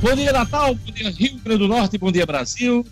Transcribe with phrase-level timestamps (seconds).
[0.00, 0.74] Bom dia, Natal.
[0.74, 1.96] Bom dia, Rio Grande do Norte.
[1.96, 2.86] Bom dia, Brasil.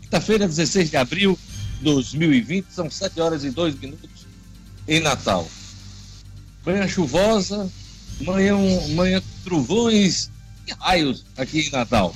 [0.00, 1.38] Quinta-feira, 16 de abril
[1.76, 2.66] de 2020.
[2.70, 4.26] São 7 horas e 2 minutos
[4.88, 5.46] em Natal.
[6.64, 7.70] Manhã chuvosa,
[8.22, 8.56] manhã,
[8.94, 10.30] manhã trovões
[10.66, 12.14] e raios aqui em Natal.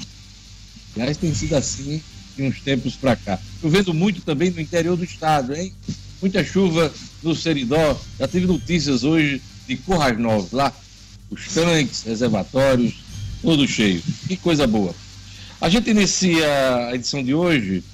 [0.96, 2.02] Aliás, tem sido assim
[2.34, 3.38] de uns tempos para cá.
[3.60, 5.74] Chovendo muito também no interior do estado, hein?
[6.22, 6.90] Muita chuva
[7.22, 8.00] no Seridó.
[8.18, 10.72] Já teve notícias hoje de Currais Novos lá.
[11.30, 13.01] Os tanques, reservatórios,
[13.42, 14.02] todo cheio.
[14.26, 14.94] Que coisa boa.
[15.60, 17.84] A gente inicia a edição de hoje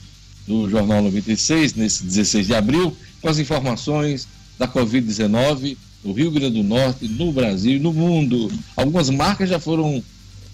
[0.47, 6.63] do Jornal 96, nesse 16 de abril, com as informações da Covid-19 no Rio Grande
[6.63, 8.51] do Norte, no Brasil, no mundo.
[8.77, 10.03] Algumas marcas já foram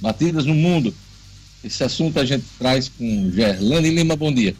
[0.00, 0.94] batidas no mundo.
[1.62, 4.16] Esse assunto a gente traz com Gerlane Lima.
[4.16, 4.54] Bom dia.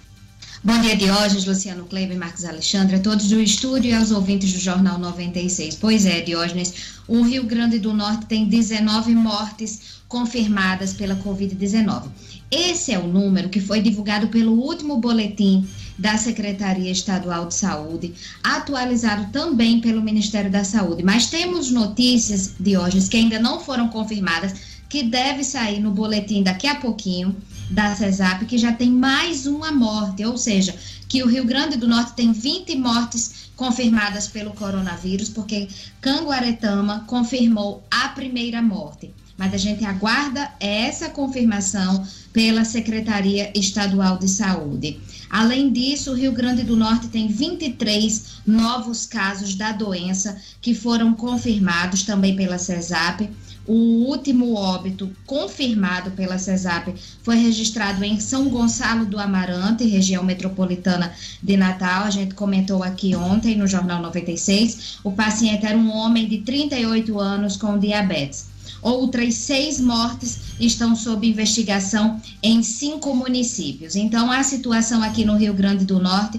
[0.66, 4.58] Bom dia, Diógenes, Luciano Kleber, Marcos Alexandre, a todos do estúdio e aos ouvintes do
[4.58, 5.74] Jornal 96.
[5.74, 6.72] Pois é, Diógenes,
[7.06, 12.04] o Rio Grande do Norte tem 19 mortes confirmadas pela Covid-19.
[12.50, 18.14] Esse é o número que foi divulgado pelo último boletim da Secretaria Estadual de Saúde,
[18.42, 21.02] atualizado também pelo Ministério da Saúde.
[21.02, 24.54] Mas temos notícias, Diógenes, que ainda não foram confirmadas,
[24.88, 27.36] que deve sair no boletim daqui a pouquinho
[27.74, 30.74] da CESAP, que já tem mais uma morte, ou seja,
[31.08, 35.68] que o Rio Grande do Norte tem 20 mortes confirmadas pelo coronavírus, porque
[36.00, 39.12] Canguaretama confirmou a primeira morte.
[39.36, 45.00] Mas a gente aguarda essa confirmação pela Secretaria Estadual de Saúde.
[45.28, 51.12] Além disso, o Rio Grande do Norte tem 23 novos casos da doença que foram
[51.14, 53.28] confirmados também pela CESAP
[53.66, 61.12] o último óbito confirmado pela CESAP foi registrado em São Gonçalo do Amarante, região metropolitana
[61.42, 62.04] de Natal.
[62.04, 64.98] A gente comentou aqui ontem no Jornal 96.
[65.02, 68.46] O paciente era um homem de 38 anos com diabetes.
[68.82, 73.96] Outras seis mortes estão sob investigação em cinco municípios.
[73.96, 76.38] Então, a situação aqui no Rio Grande do Norte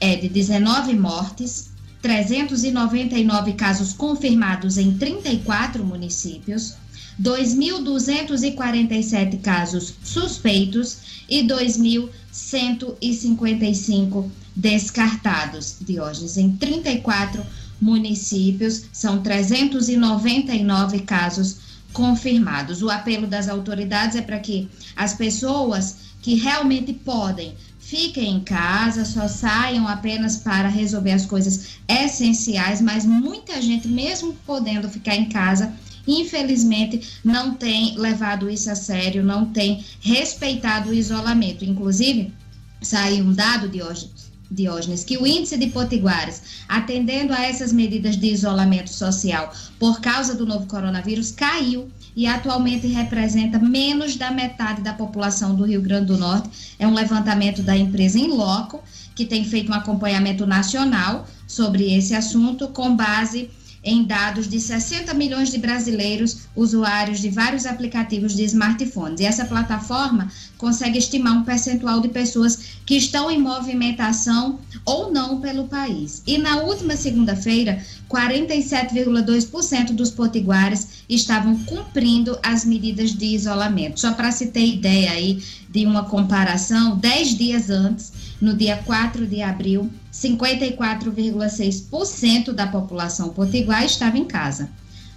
[0.00, 1.70] é de 19 mortes,
[2.04, 6.74] 399 casos confirmados em 34 municípios,
[7.18, 15.76] 2.247 casos suspeitos e 2.155 descartados.
[15.80, 17.42] Diógenes, em 34
[17.80, 21.56] municípios, são 399 casos
[21.94, 22.82] confirmados.
[22.82, 29.04] O apelo das autoridades é para que as pessoas que realmente podem fiquem em casa,
[29.04, 35.28] só saiam apenas para resolver as coisas essenciais, mas muita gente, mesmo podendo ficar em
[35.28, 35.72] casa,
[36.06, 41.64] infelizmente não tem levado isso a sério, não tem respeitado o isolamento.
[41.64, 42.32] Inclusive,
[42.80, 44.10] saiu um dado de hoje.
[44.50, 50.34] Diógenes, que o índice de potiguares, atendendo a essas medidas de isolamento social por causa
[50.34, 56.06] do novo coronavírus, caiu e atualmente representa menos da metade da população do Rio Grande
[56.06, 56.74] do Norte.
[56.78, 58.82] É um levantamento da empresa em loco,
[59.14, 63.50] que tem feito um acompanhamento nacional sobre esse assunto, com base
[63.84, 69.20] em dados de 60 milhões de brasileiros usuários de vários aplicativos de smartphones.
[69.20, 75.40] E essa plataforma consegue estimar um percentual de pessoas que estão em movimentação ou não
[75.40, 76.22] pelo país.
[76.26, 84.00] E na última segunda-feira, 47,2% dos potiguares estavam cumprindo as medidas de isolamento.
[84.00, 89.24] Só para se ter ideia aí de uma comparação, 10 dias antes, no dia 4
[89.26, 94.68] de abril, 54,6% da população potiguar estava em casa.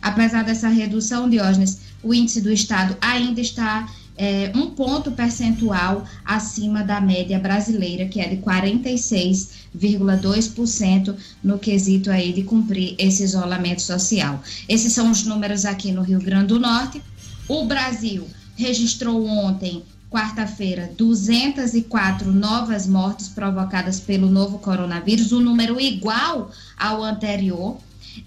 [0.02, 6.84] Apesar dessa redução, Diógenes, o índice do estado ainda está é, um ponto percentual acima
[6.84, 14.42] da média brasileira, que é de 46,2% no quesito aí de cumprir esse isolamento social.
[14.68, 17.00] Esses são os números aqui no Rio Grande do Norte.
[17.48, 26.52] O Brasil registrou ontem quarta-feira, 204 novas mortes provocadas pelo novo coronavírus, um número igual
[26.78, 27.78] ao anterior.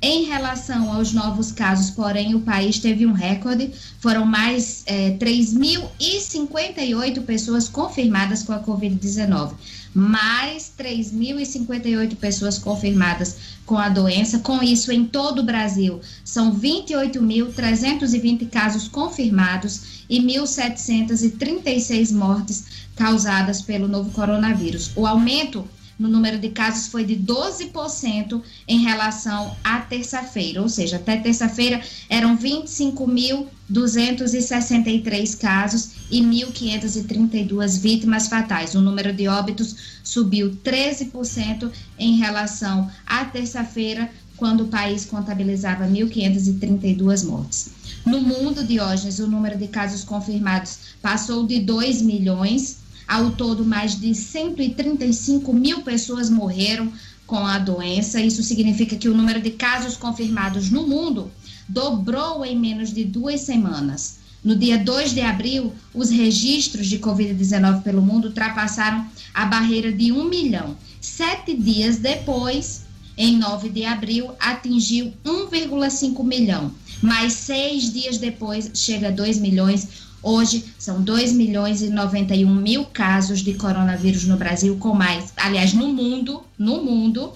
[0.00, 3.70] Em relação aos novos casos, porém, o país teve um recorde.
[3.98, 9.54] Foram mais é, 3.058 pessoas confirmadas com a Covid-19
[9.92, 14.38] mais 3.058 pessoas confirmadas com a doença.
[14.38, 22.64] Com isso, em todo o Brasil, são 28.320 casos confirmados e 1.736 mortes
[22.94, 24.92] causadas pelo novo coronavírus.
[24.94, 25.66] O aumento
[26.00, 31.82] no número de casos foi de 12% em relação à terça-feira, ou seja, até terça-feira
[32.08, 38.74] eram 25.263 casos e 1.532 vítimas fatais.
[38.74, 47.26] O número de óbitos subiu 13% em relação à terça-feira, quando o país contabilizava 1.532
[47.26, 47.72] mortes.
[48.06, 52.78] No mundo, Diógenes, o número de casos confirmados passou de 2 milhões.
[53.06, 56.92] Ao todo, mais de 135 mil pessoas morreram
[57.26, 58.20] com a doença.
[58.20, 61.30] Isso significa que o número de casos confirmados no mundo
[61.68, 64.18] dobrou em menos de duas semanas.
[64.42, 70.10] No dia 2 de abril, os registros de Covid-19 pelo mundo ultrapassaram a barreira de
[70.10, 70.76] um milhão.
[71.00, 72.82] Sete dias depois,
[73.16, 76.72] em 9 de abril, atingiu 1,5 milhão.
[77.02, 79.88] Mais seis dias depois, chega a 2 milhões.
[80.22, 85.72] Hoje, são 2 milhões e 91 mil casos de coronavírus no Brasil, com mais, aliás,
[85.72, 87.32] no mundo, no mundo,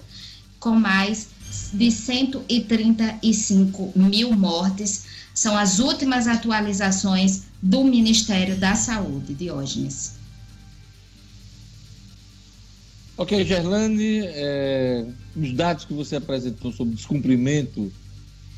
[0.60, 1.28] com mais
[1.72, 10.12] de 135 mil mortes são as últimas atualizações do Ministério da Saúde, Diógenes.
[13.16, 15.04] Ok, Gerlane, é,
[15.36, 17.92] os dados que você apresentou sobre descumprimento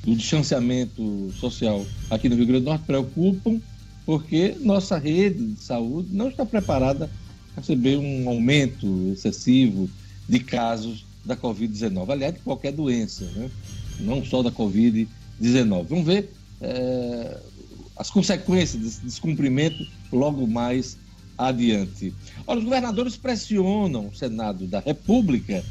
[0.04, 3.60] do distanciamento social aqui no Rio Grande do Norte preocupam,
[4.06, 7.10] porque nossa rede de saúde não está preparada
[7.52, 9.90] para receber um aumento excessivo
[10.28, 13.50] de casos da Covid-19, aliás, de qualquer doença, né?
[13.98, 15.08] não só da Covid-19.
[15.88, 16.30] Vamos ver
[16.60, 17.36] é,
[17.96, 20.96] as consequências desse descumprimento logo mais
[21.36, 22.14] adiante.
[22.46, 25.64] Olha, os governadores pressionam o Senado da República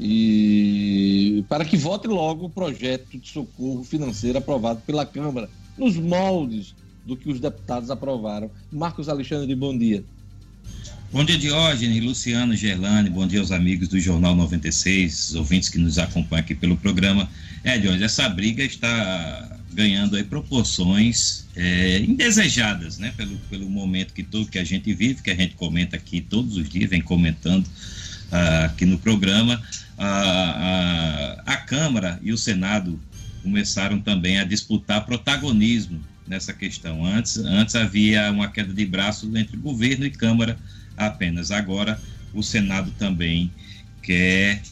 [0.00, 6.74] e para que vote logo o projeto de socorro financeiro aprovado pela Câmara, nos moldes
[7.08, 8.50] do que os deputados aprovaram.
[8.70, 10.04] Marcos Alexandre, bom dia.
[11.10, 15.98] Bom dia, Diógenes, Luciano, Gerlane, bom dia aos amigos do Jornal 96, ouvintes que nos
[15.98, 17.26] acompanham aqui pelo programa.
[17.64, 23.14] É, Diógenes, essa briga está ganhando aí proporções é, indesejadas, né?
[23.16, 26.58] Pelo, pelo momento que todo que a gente vive, que a gente comenta aqui todos
[26.58, 29.54] os dias, vem comentando uh, aqui no programa.
[29.96, 33.00] Uh, uh, a Câmara e o Senado
[33.42, 37.04] começaram também a disputar protagonismo nessa questão.
[37.04, 40.58] Antes, antes havia uma queda de braço entre governo e Câmara
[40.96, 41.50] apenas.
[41.50, 42.00] Agora
[42.34, 43.50] o Senado também
[44.02, 44.62] quer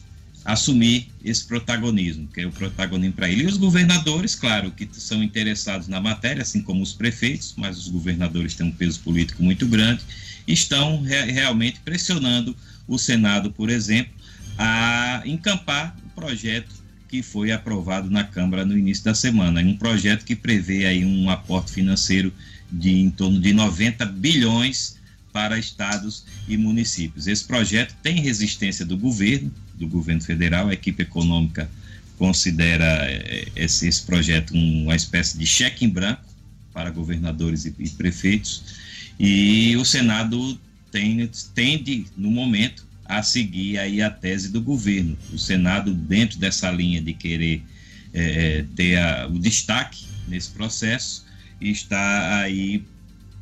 [0.45, 3.43] assumir esse protagonismo, que é o protagonismo para ele.
[3.43, 7.89] E os governadores, claro, que são interessados na matéria, assim como os prefeitos, mas os
[7.89, 10.03] governadores têm um peso político muito grande,
[10.47, 12.55] estão re realmente pressionando
[12.87, 14.13] o Senado, por exemplo,
[14.57, 16.73] a encampar o projeto
[17.07, 21.29] que foi aprovado na Câmara no início da semana, um projeto que prevê aí um
[21.29, 22.33] aporte financeiro
[22.71, 24.97] de em torno de 90 bilhões
[25.31, 27.27] para estados e municípios.
[27.27, 30.67] Esse projeto tem resistência do governo, do governo federal.
[30.67, 31.69] A equipe econômica
[32.17, 36.23] considera eh, esse, esse projeto uma espécie de cheque em branco
[36.73, 38.63] para governadores e, e prefeitos.
[39.19, 40.59] E o Senado
[40.91, 45.17] tem, tende, no momento, a seguir aí a tese do governo.
[45.33, 47.63] O Senado, dentro dessa linha de querer
[48.13, 51.25] é, ter a, o destaque nesse processo,
[51.59, 52.83] está aí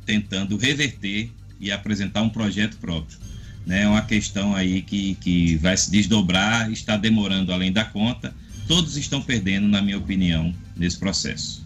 [0.04, 1.30] tentando reverter
[1.60, 3.18] e apresentar um projeto próprio
[3.66, 8.32] né, é uma questão aí que, que vai se desdobrar, está demorando além da conta.
[8.68, 11.64] Todos estão perdendo, na minha opinião, nesse processo.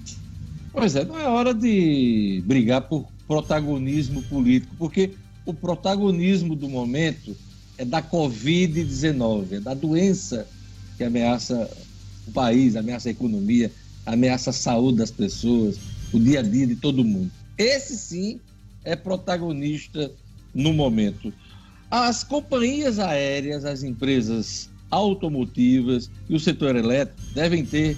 [0.72, 5.10] Pois é, não é hora de brigar por protagonismo político, porque
[5.44, 7.36] o protagonismo do momento
[7.80, 10.46] é da Covid-19, é da doença
[10.98, 11.70] que ameaça
[12.28, 13.72] o país, ameaça a economia,
[14.04, 15.78] ameaça a saúde das pessoas,
[16.12, 17.30] o dia a dia de todo mundo.
[17.56, 18.38] Esse sim
[18.84, 20.12] é protagonista
[20.54, 21.32] no momento.
[21.90, 27.96] As companhias aéreas, as empresas automotivas e o setor elétrico devem ter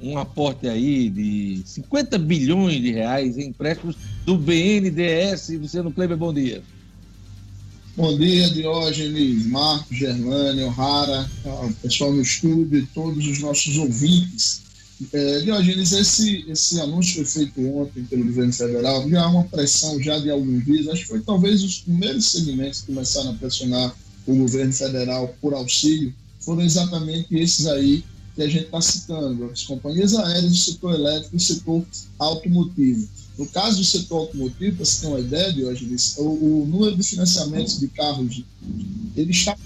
[0.00, 3.94] um aporte aí de 50 bilhões de reais em empréstimos
[4.24, 5.50] do BNDES.
[5.50, 6.62] Luciano Kleber, bom dia.
[7.98, 14.60] Bom dia, Diógenes, Marcos, Germânio, O'Hara, o pessoal no estúdio e todos os nossos ouvintes.
[15.12, 20.00] É, Diogenes, esse, esse anúncio foi feito ontem pelo governo federal, já há uma pressão
[20.00, 23.92] já de alguns dias, acho que foi talvez os primeiros segmentos que começaram a pressionar
[24.28, 28.04] o governo federal por auxílio, foram exatamente esses aí
[28.36, 31.84] que a gente está citando, as companhias aéreas, o setor elétrico e o setor
[32.20, 33.08] automotivo.
[33.38, 37.04] No caso do setor automotivo, para você ter uma ideia, Diogenes, o, o número de
[37.04, 38.42] financiamentos de carros,
[39.16, 39.56] ele está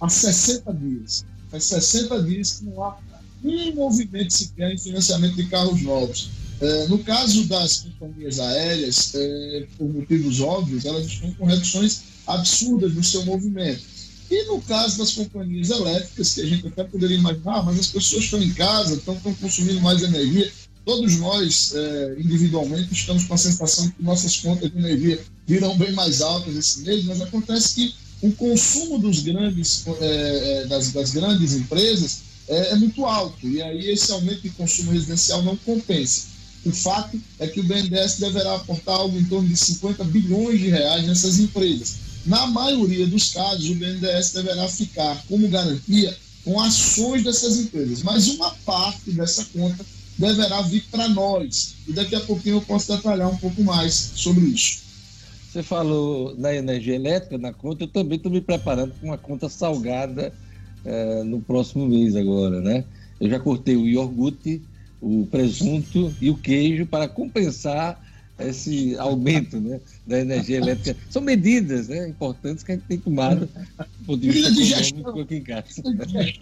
[0.00, 1.24] há 60 dias.
[1.50, 2.98] Faz 60 dias que não há
[3.44, 6.30] um movimento sequer em financiamento de carros novos.
[6.60, 12.92] É, no caso das companhias aéreas, é, por motivos óbvios, elas estão com reduções absurdas
[12.92, 13.82] no seu movimento.
[14.30, 17.86] E no caso das companhias elétricas, que a gente até poderia imaginar, ah, mas as
[17.86, 20.52] pessoas estão em casa, estão, estão consumindo mais energia.
[20.84, 25.92] Todos nós, é, individualmente, estamos com a sensação que nossas contas de energia virão bem
[25.92, 31.10] mais altas esse mês, mas acontece que o consumo dos grandes, é, é das, das
[31.10, 33.48] grandes empresas é, é, muito alto.
[33.48, 36.28] E aí esse aumento de consumo residencial não compensa.
[36.64, 40.68] O fato é que o BNDES deverá aportar algo em torno de 50 bilhões de
[40.68, 41.96] reais nessas empresas.
[42.26, 48.28] Na maioria dos casos, o BNDES deverá ficar como garantia com ações dessas empresas, mas
[48.28, 49.84] uma parte dessa conta
[50.20, 51.74] deverá vir para nós.
[51.88, 54.82] E daqui a pouquinho eu posso detalhar um pouco mais sobre isso.
[55.50, 59.48] Você falou na energia elétrica, na conta, eu também estou me preparando para uma conta
[59.48, 60.32] salgada
[60.84, 62.84] é, no próximo mês agora, né?
[63.18, 64.62] Eu já cortei o iogurte,
[65.00, 67.98] o presunto e o queijo para compensar
[68.46, 70.98] esse aumento né, da energia elétrica.
[71.10, 75.36] São medidas né, importantes que a gente tem tomado do ponto de vista econômico aqui
[75.36, 75.82] em casa.
[75.82, 76.32] Né,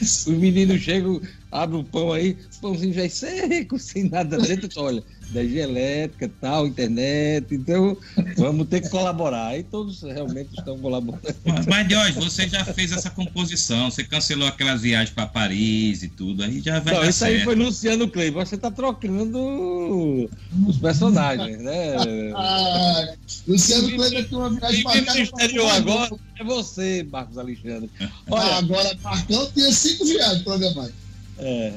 [0.00, 4.68] Os meninos chegam, abrem o pão aí, o pãozinho já é seco, sem nada dentro.
[4.76, 7.54] Olha, energia elétrica, tal, internet.
[7.54, 7.96] Então,
[8.36, 9.58] vamos ter que colaborar.
[9.58, 11.20] E todos realmente estão colaborando.
[11.44, 16.42] Mas, mas você já fez essa composição, você cancelou aquelas viagens para Paris e tudo,
[16.42, 17.38] aí já vai Não, isso certo.
[17.38, 18.46] aí foi Luciano Kleber.
[18.46, 20.28] Você está trocando
[20.66, 21.94] os personagens, né?
[22.34, 23.14] Ah,
[23.46, 25.14] Luciano Kleber tem uma viagem marcada.
[25.14, 27.90] no exterior agora é você, Marcos Alexandre.
[28.30, 30.94] Olha, ah, agora, Marcão tinha cinco viagens programadas.
[31.38, 31.72] É.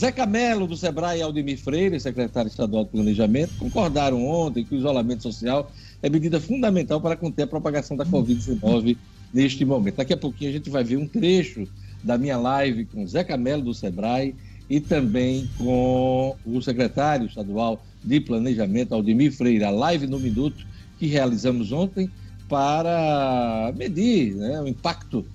[0.00, 4.78] Zé Camelo, do Sebrae, e Aldemir Freire, secretário estadual de Planejamento, concordaram ontem que o
[4.78, 5.70] isolamento social
[6.02, 8.96] é medida fundamental para conter a propagação da Covid-19
[9.30, 9.96] neste momento.
[9.96, 11.68] Daqui a pouquinho a gente vai ver um trecho
[12.02, 14.34] da minha live com Zé Camelo, do Sebrae,
[14.70, 20.66] e também com o secretário estadual de Planejamento, Aldemir Freire, a live no minuto
[20.98, 22.10] que realizamos ontem
[22.48, 25.26] para medir né, o impacto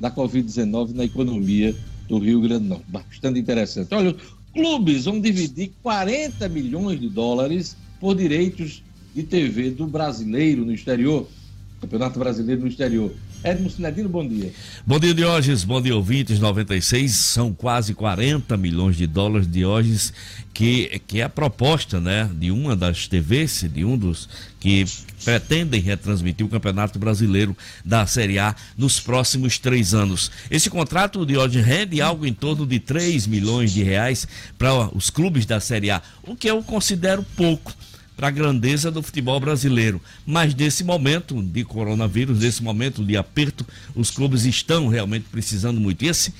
[0.00, 1.76] da Covid-19 na economia
[2.08, 2.84] do Rio Grande do Norte.
[2.88, 3.94] Bastante interessante.
[3.94, 4.14] Olha,
[4.52, 8.84] clubes vão dividir 40 milhões de dólares por direitos
[9.14, 11.32] de TV do brasileiro no exterior.
[11.80, 13.18] Campeonato Brasileiro no exterior.
[13.44, 14.50] Edmo Sinedino, bom dia.
[14.86, 15.64] Bom dia, Diógenes.
[15.64, 16.40] Bom dia, ouvintes.
[16.40, 20.14] 96 são quase 40 milhões de dólares, Diógenes,
[20.54, 24.86] que, que é a proposta, né, de uma das TVs, de um dos que
[25.22, 30.30] pretendem retransmitir o Campeonato Brasileiro da Série A nos próximos três anos.
[30.50, 35.44] Esse contrato, Diógenes, rende algo em torno de 3 milhões de reais para os clubes
[35.44, 37.74] da Série A, o que eu considero pouco
[38.16, 40.00] para a grandeza do futebol brasileiro.
[40.24, 46.02] Mas nesse momento de coronavírus, nesse momento de aperto, os clubes estão realmente precisando muito.
[46.04, 46.32] Esse,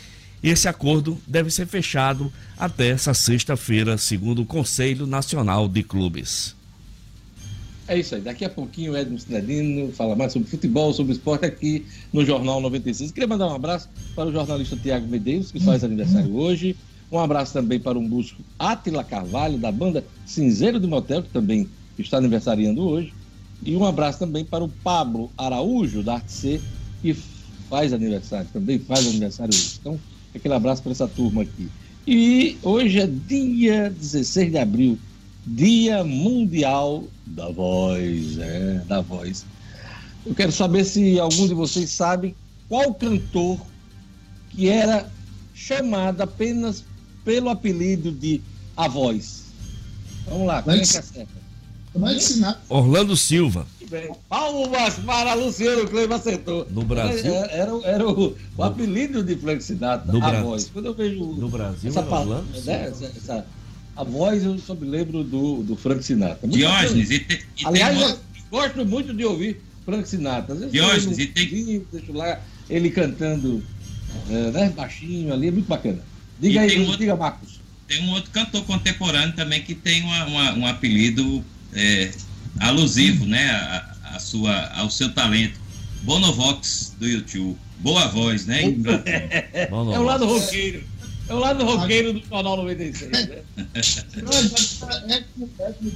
[0.43, 6.55] esse acordo deve ser fechado até essa sexta-feira, segundo o Conselho Nacional de Clubes.
[7.87, 8.21] É isso aí.
[8.21, 12.61] Daqui a pouquinho o Edmo Cidadino fala mais sobre futebol, sobre esporte aqui no Jornal
[12.61, 13.13] 96.
[13.13, 16.75] Queria mandar um abraço para o jornalista Tiago Medeiros, que faz aniversário hoje.
[17.11, 21.69] Um abraço também para o músico Atila Carvalho, da banda Cinzeiro de Motel, que também
[21.99, 23.13] está aniversariando hoje.
[23.63, 26.61] E um abraço também para o Pablo Araújo, da Arte C,
[27.01, 27.15] que
[27.69, 29.79] faz aniversário, também faz aniversário hoje.
[29.81, 29.99] Então,
[30.35, 31.69] aquele abraço para essa turma aqui.
[32.07, 34.99] E hoje é dia 16 de abril,
[35.47, 39.47] Dia Mundial da Voz, é, da voz.
[40.27, 42.35] Eu quero saber se algum de vocês sabe
[42.69, 43.59] qual cantor
[44.51, 45.11] que era
[45.55, 46.85] chamado apenas
[47.25, 48.41] pelo apelido de
[48.77, 49.45] A Voz.
[50.29, 51.45] Vamos lá, quem é que acerta?
[52.69, 53.67] Orlando Silva.
[54.29, 56.67] Palmas para Luciano Kleber acertou.
[56.71, 57.33] No Brasil?
[57.33, 60.43] Era, era, era o, o, apelido de Frank Sinatra, no a Bra...
[60.43, 60.69] voz.
[60.73, 63.47] Quando eu vejo no Brasil, essa, palavra, né, essa, essa,
[63.95, 66.49] a voz, eu só me lembro do, do Frank Sinatra.
[66.49, 68.09] Diógenes, e, te, e Aliás, tem...
[68.09, 68.19] eu
[68.51, 70.55] gosto muito de ouvir Frank Sinatra.
[70.55, 71.87] Às vezes Diógenes, e tem...
[71.93, 73.63] deixo lá ele cantando
[74.29, 76.03] é, né, baixinho ali, é muito bacana.
[76.39, 77.61] Diga e aí, outro, diga, Marcos.
[77.87, 82.11] Tem um outro cantor contemporâneo também que tem uma, uma, um apelido é,
[82.61, 85.61] alusivo, né, a, a, sua, ao seu talento.
[86.03, 87.59] Bonovox do YouTube.
[87.79, 88.63] Boa voz, né?
[89.55, 90.85] é o lado roqueiro.
[91.27, 93.43] É o lado roqueiro do Jornal 96, né?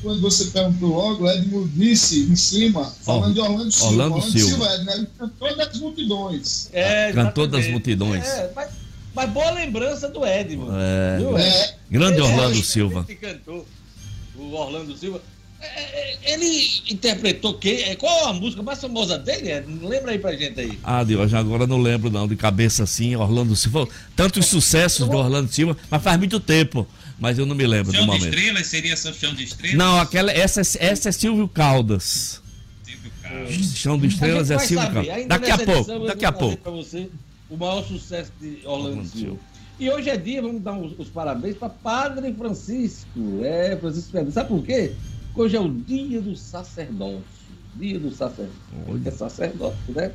[0.01, 3.93] quando você perguntou logo, o Edmo disse em cima, falando de Orlando Silva.
[3.93, 6.71] Orlando, Orlando Silva, Silva Edmo, ele cantou das multidões.
[6.73, 8.27] É, cantou das multidões.
[8.27, 8.71] É, mas,
[9.19, 10.69] mas, boa lembrança do Edmo.
[10.73, 11.43] É.
[11.43, 11.75] é.
[11.91, 13.05] Grande Orlando Silva.
[13.05, 13.67] Que cantou
[14.37, 15.21] o Orlando Silva.
[15.61, 19.65] É, é, ele interpretou que, é, qual a música mais famosa dele?
[19.83, 20.79] Lembra aí pra gente aí.
[20.85, 23.89] Ah, Deus, agora não lembro não, de cabeça assim, Orlando Silva.
[24.15, 26.87] Tantos sucessos do Orlando Silva, mas faz muito tempo.
[27.19, 28.23] Mas eu não me lembro chão do momento.
[28.23, 29.77] Chão de Estrelas seria seu Chão de Estrelas?
[29.77, 32.41] Não, aquela, essa, essa é Silvio Caldas.
[32.85, 33.75] Silvio Caldas.
[33.75, 34.93] Chão de Estrelas é Silvio.
[34.93, 35.27] Caldas.
[35.27, 36.85] Daqui a pouco, daqui a pouco.
[37.51, 39.39] O maior sucesso de Orlando, Silva.
[39.79, 43.43] E hoje é dia, vamos dar os, os parabéns para Padre Francisco.
[43.43, 44.33] É, Francisco Pedro.
[44.33, 44.93] Sabe por quê?
[45.35, 47.23] Hoje é o dia do sacerdócio.
[47.77, 49.03] Dia do sacerdócio.
[49.05, 50.13] É sacerdócio, né?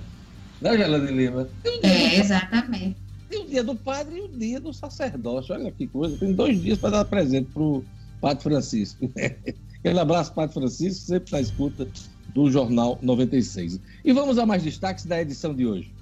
[0.61, 1.47] Né, Gelane Lima?
[1.81, 2.97] É, exatamente.
[3.29, 5.55] Tem o dia do padre e o dia do sacerdócio.
[5.55, 6.17] Olha que coisa.
[6.17, 7.83] Tem dois dias para dar presente pro,
[8.23, 9.11] Padre Francisco.
[9.79, 11.85] Aquele abraço, Padre Francisco, sempre na escuta
[12.33, 13.81] do Jornal 96.
[14.05, 15.93] E vamos a mais destaques da edição de hoje.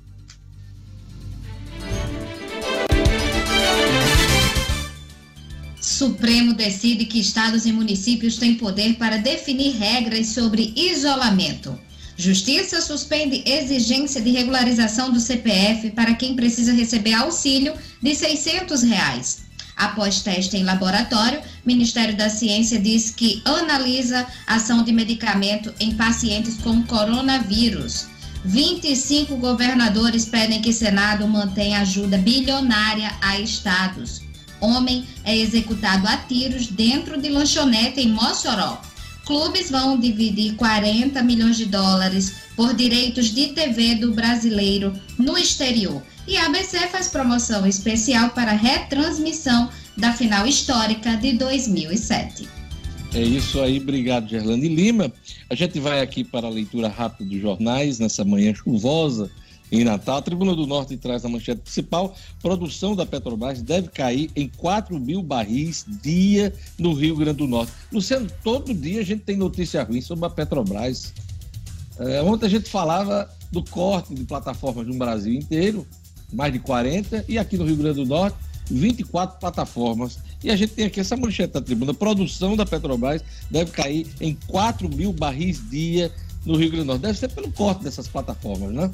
[5.81, 11.77] Supremo decide que estados e municípios têm poder para definir regras sobre isolamento.
[12.15, 19.41] Justiça suspende exigência de regularização do CPF para quem precisa receber auxílio de 600 reais.
[19.75, 26.57] Após teste em laboratório, Ministério da Ciência diz que analisa ação de medicamento em pacientes
[26.57, 28.05] com coronavírus.
[28.45, 34.21] 25 governadores pedem que Senado mantenha ajuda bilionária a estados.
[34.61, 38.79] Homem é executado a tiros dentro de lanchonete em Mossoró.
[39.25, 46.01] Clubes vão dividir 40 milhões de dólares por direitos de TV do brasileiro no exterior.
[46.27, 52.47] E a ABC faz promoção especial para retransmissão da final histórica de 2007.
[53.13, 55.11] É isso aí, obrigado, Gerlane Lima.
[55.49, 59.29] A gente vai aqui para a leitura rápida dos jornais nessa manhã chuvosa
[59.71, 60.17] em Natal.
[60.17, 64.99] A Tribuna do Norte traz a manchete principal: produção da Petrobras deve cair em 4
[64.99, 67.71] mil barris dia no Rio Grande do Norte.
[67.91, 71.13] Luciano, todo dia a gente tem notícia ruim sobre a Petrobras.
[71.99, 75.85] É, ontem a gente falava do corte de plataformas no Brasil inteiro,
[76.33, 78.37] mais de 40, e aqui no Rio Grande do Norte,
[78.69, 80.17] 24 plataformas.
[80.43, 84.35] E a gente tem aqui essa manchete da tribuna: produção da Petrobras deve cair em
[84.47, 86.11] 4 mil barris dia
[86.45, 87.01] no Rio Grande do Norte.
[87.01, 88.89] Deve ser pelo corte dessas plataformas, né?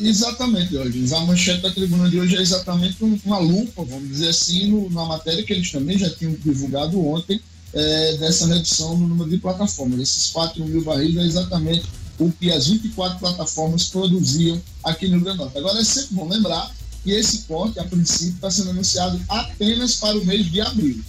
[0.00, 1.14] Exatamente, hoje.
[1.14, 5.04] A manchete da tribuna de hoje é exatamente uma lupa, vamos dizer assim, no, na
[5.04, 7.40] matéria que eles também já tinham divulgado ontem,
[7.72, 10.00] é, dessa redução no número de plataformas.
[10.00, 11.84] Esses 4 mil barris é exatamente
[12.18, 15.58] o que as 24 plataformas produziam aqui no Rio Norte.
[15.58, 20.18] Agora é sempre bom lembrar que esse corte, a princípio, está sendo anunciado apenas para
[20.18, 21.02] o mês de abril.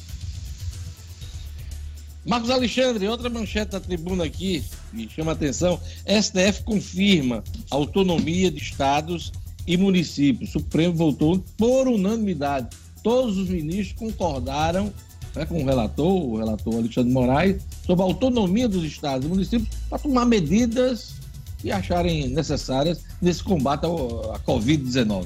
[2.30, 4.64] Marcos Alexandre, outra manchete da tribuna aqui,
[4.94, 5.80] me chama a atenção.
[6.06, 9.32] STF confirma autonomia de estados
[9.66, 10.52] e municípios.
[10.52, 12.70] O Supremo votou por unanimidade.
[13.02, 14.94] Todos os ministros concordaram
[15.36, 19.68] né, com o relator, o relator Alexandre Moraes, sobre a autonomia dos estados e municípios
[19.90, 21.16] para tomar medidas
[21.58, 25.26] que acharem necessárias nesse combate à Covid-19.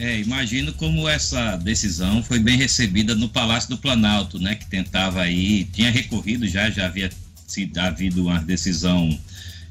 [0.00, 5.20] É, imagino como essa decisão foi bem recebida no Palácio do Planalto, né, que tentava
[5.20, 7.10] aí, tinha recorrido já, já havia
[7.46, 9.20] sido, havido uma decisão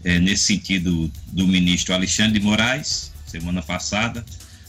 [0.04, 4.24] é, nesse sentido do ministro Alexandre de Moraes, semana passada,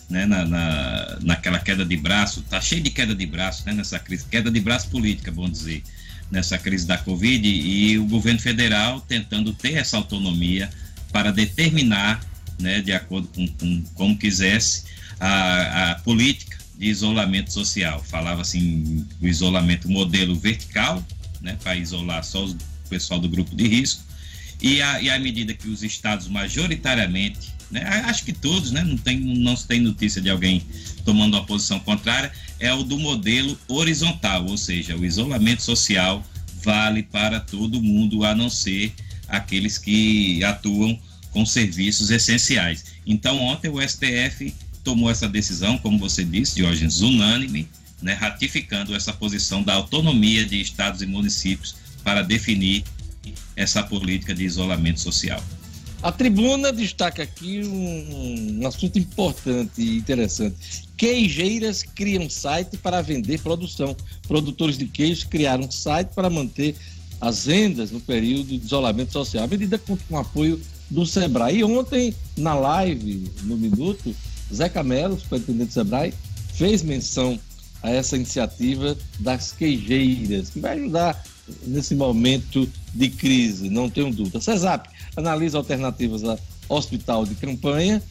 [0.08, 3.98] né, na, na, naquela queda de braço, tá cheio de queda de braço, né, nessa
[3.98, 5.82] crise, queda de braço política, bom dizer,
[6.30, 10.70] nessa crise da Covid, e o governo federal tentando ter essa autonomia
[11.12, 12.18] para determinar,
[12.58, 14.84] né, de acordo com, com como quisesse,
[15.20, 18.02] a, a política de isolamento social.
[18.02, 21.06] Falava assim, o isolamento modelo vertical,
[21.42, 22.56] né, para isolar só o
[22.88, 24.02] pessoal do grupo de risco,
[24.61, 28.96] e, a, e à medida que os estados majoritariamente, né, acho que todos, né, não,
[28.96, 30.62] tem, não se tem notícia de alguém
[31.04, 36.24] tomando uma posição contrária, é o do modelo horizontal, ou seja, o isolamento social
[36.62, 38.92] vale para todo mundo, a não ser
[39.28, 40.98] aqueles que atuam
[41.30, 42.85] com serviços essenciais.
[43.06, 47.68] Então, ontem o STF tomou essa decisão, como você disse, Diógenes, unânime,
[48.02, 52.84] né, ratificando essa posição da autonomia de estados e municípios para definir
[53.54, 55.42] essa política de isolamento social.
[56.02, 60.56] A tribuna destaca aqui um, um assunto importante e interessante.
[60.96, 63.94] Queijeiras criam site para vender produção.
[64.26, 66.74] Produtores de queijos criaram site para manter
[67.20, 69.44] as vendas no período de isolamento social.
[69.44, 71.58] A medida conta com apoio do Sebrae.
[71.58, 74.16] E ontem, na live, no Minuto,
[74.52, 76.14] Zeca Mello, superintendente do Sebrae,
[76.54, 77.38] fez menção
[77.82, 81.24] a essa iniciativa das queijeiras, que vai ajudar
[81.66, 84.40] nesse momento de crise, não tenho dúvida.
[84.40, 88.02] CESAP analisa alternativas a hospital de campanha,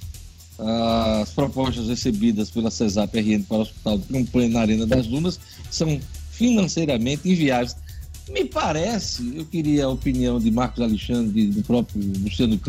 [1.22, 5.40] as propostas recebidas pela CESAP RN para o hospital de campanha na Arena das Dunas
[5.72, 6.00] são
[6.32, 7.76] financeiramente inviáveis.
[8.30, 12.60] Me parece, eu queria a opinião de Marcos Alexandre, do próprio Luciano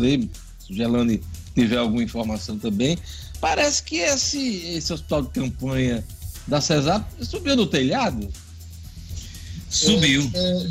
[0.69, 1.21] o Gelane
[1.53, 2.97] tiver alguma informação também,
[3.41, 6.05] Parece que esse, esse hospital de campanha
[6.47, 8.29] da Cesar subiu no telhado.
[9.67, 10.29] Subiu.
[10.31, 10.67] É, é,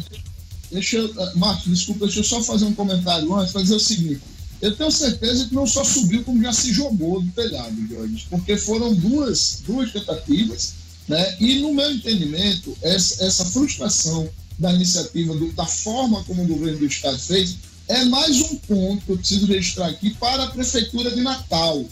[0.71, 4.21] deixa eu, é, Marcos, desculpa, deixa eu só fazer um comentário antes, fazer o seguinte.
[4.63, 8.57] Eu tenho certeza que não só subiu, como já se jogou do telhado, Jorge, porque
[8.57, 10.75] foram duas, duas tentativas,
[11.09, 11.37] né?
[11.41, 16.79] E no meu entendimento, essa, essa frustração da iniciativa, do, da forma como o governo
[16.79, 17.57] do Estado fez,
[17.91, 21.85] é mais um ponto que eu preciso registrar aqui para a Prefeitura de Natal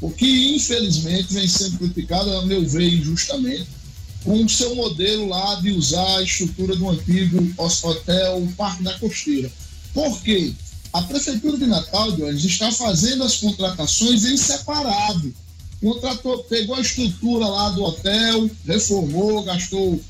[0.00, 3.66] o que infelizmente vem sendo criticado, a meu ver, injustamente,
[4.22, 9.50] com o seu modelo lá de usar a estrutura do antigo hotel Parque da Costeira.
[9.92, 10.52] Por quê?
[10.92, 15.34] A Prefeitura de Natal, Dionis, está fazendo as contratações em separado.
[15.80, 20.00] Contratou, pegou a estrutura lá do hotel, reformou, gastou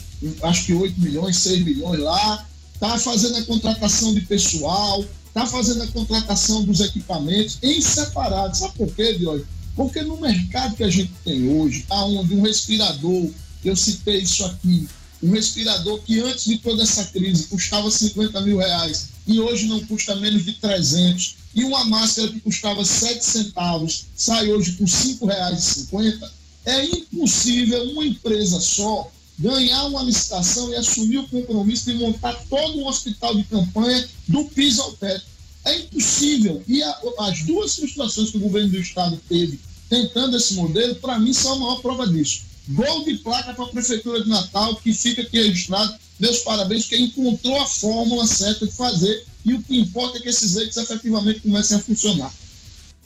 [0.42, 5.82] acho que 8 milhões, 6 milhões lá, está fazendo a contratação de pessoal, está fazendo
[5.82, 8.56] a contratação dos equipamentos em separado.
[8.56, 9.46] Sabe por quê, Diogo?
[9.76, 13.30] Porque no mercado que a gente tem hoje, onde um respirador,
[13.64, 14.88] eu citei isso aqui,
[15.22, 19.84] um respirador que antes de toda essa crise custava 50 mil reais e hoje não
[19.84, 24.92] custa menos de 300, e uma máscara que custava 7 centavos sai hoje por R$
[24.92, 26.30] 5,50,
[26.64, 32.78] é impossível uma empresa só ganhar uma licitação e assumir o compromisso de montar todo
[32.78, 35.24] um hospital de campanha do piso ao teto.
[35.64, 36.62] É impossível.
[36.66, 41.18] E a, as duas frustrações que o governo do estado teve tentando esse modelo, para
[41.18, 42.42] mim, são a maior prova disso.
[42.68, 45.94] Gol de placa para a Prefeitura de Natal, que fica aqui registrado.
[46.20, 49.24] Meus parabéns, que encontrou a fórmula certa de fazer.
[49.44, 52.32] E o que importa é que esses eixos efetivamente comecem a funcionar.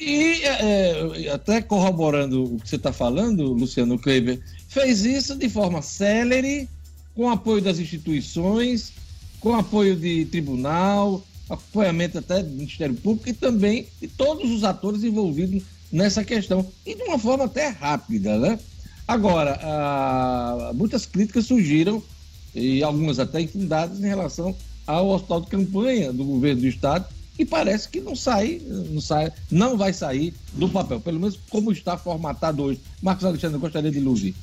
[0.01, 5.82] E é, até corroborando o que você está falando, Luciano Kleber, fez isso de forma
[5.82, 6.66] célere,
[7.14, 8.92] com apoio das instituições,
[9.38, 15.04] com apoio de tribunal, apoiamento até do Ministério Público e também de todos os atores
[15.04, 16.66] envolvidos nessa questão.
[16.87, 18.58] E de uma forma até rápida, né?
[19.06, 22.02] Agora, ah, muitas críticas surgiram,
[22.54, 24.56] e algumas até infundadas, em relação
[24.87, 27.04] ao hospital de campanha do governo do Estado,
[27.38, 31.72] e parece que não sai, não sai, não vai sair do papel, pelo menos como
[31.72, 32.80] está formatado hoje.
[33.02, 34.35] Marcos Alexandre, gostaria de ouvir.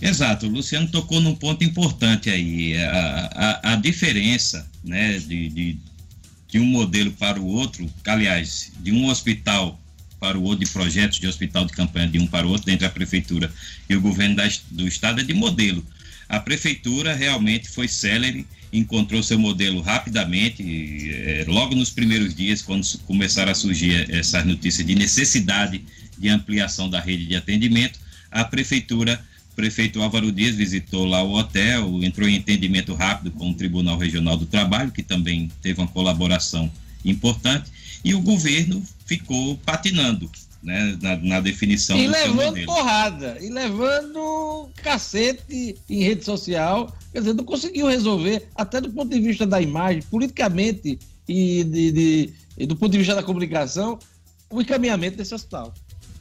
[0.00, 5.76] Exato, o Luciano tocou num ponto importante aí, a, a, a diferença né, de, de,
[6.48, 9.80] de, um modelo para o outro, aliás, de um hospital
[10.20, 12.86] para o outro, de projetos de hospital de campanha de um para o outro, entre
[12.86, 13.52] a prefeitura
[13.88, 15.84] e o governo da, do estado, é de modelo.
[16.28, 20.62] A prefeitura realmente foi célere encontrou seu modelo rapidamente,
[21.10, 25.82] é, logo nos primeiros dias, quando começaram a surgir essas notícias de necessidade
[26.16, 27.98] de ampliação da rede de atendimento,
[28.30, 29.22] a prefeitura,
[29.58, 34.36] prefeito Álvaro Dias visitou lá o hotel, entrou em entendimento rápido com o Tribunal Regional
[34.36, 36.70] do Trabalho, que também teve uma colaboração
[37.04, 37.68] importante,
[38.04, 40.30] e o governo ficou patinando
[40.62, 47.18] né, na, na definição e do levando porrada, e levando cacete em rede social, quer
[47.18, 52.32] dizer, não conseguiu resolver, até do ponto de vista da imagem, politicamente e, de, de,
[52.56, 53.98] e do ponto de vista da comunicação,
[54.48, 55.74] o encaminhamento desse hospital.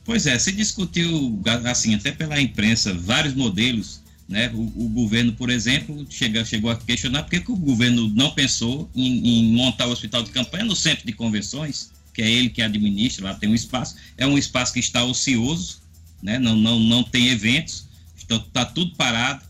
[0.07, 4.49] Pois é, se discutiu, assim, até pela imprensa, vários modelos, né?
[4.53, 8.89] O, o governo, por exemplo, chega, chegou a questionar por que, o governo não pensou
[8.95, 12.61] em, em montar o hospital de campanha no centro de convenções, que é ele que
[12.61, 15.81] administra, lá tem um espaço, é um espaço que está ocioso,
[16.23, 16.39] né?
[16.39, 19.45] não, não, não tem eventos, está, está tudo parado.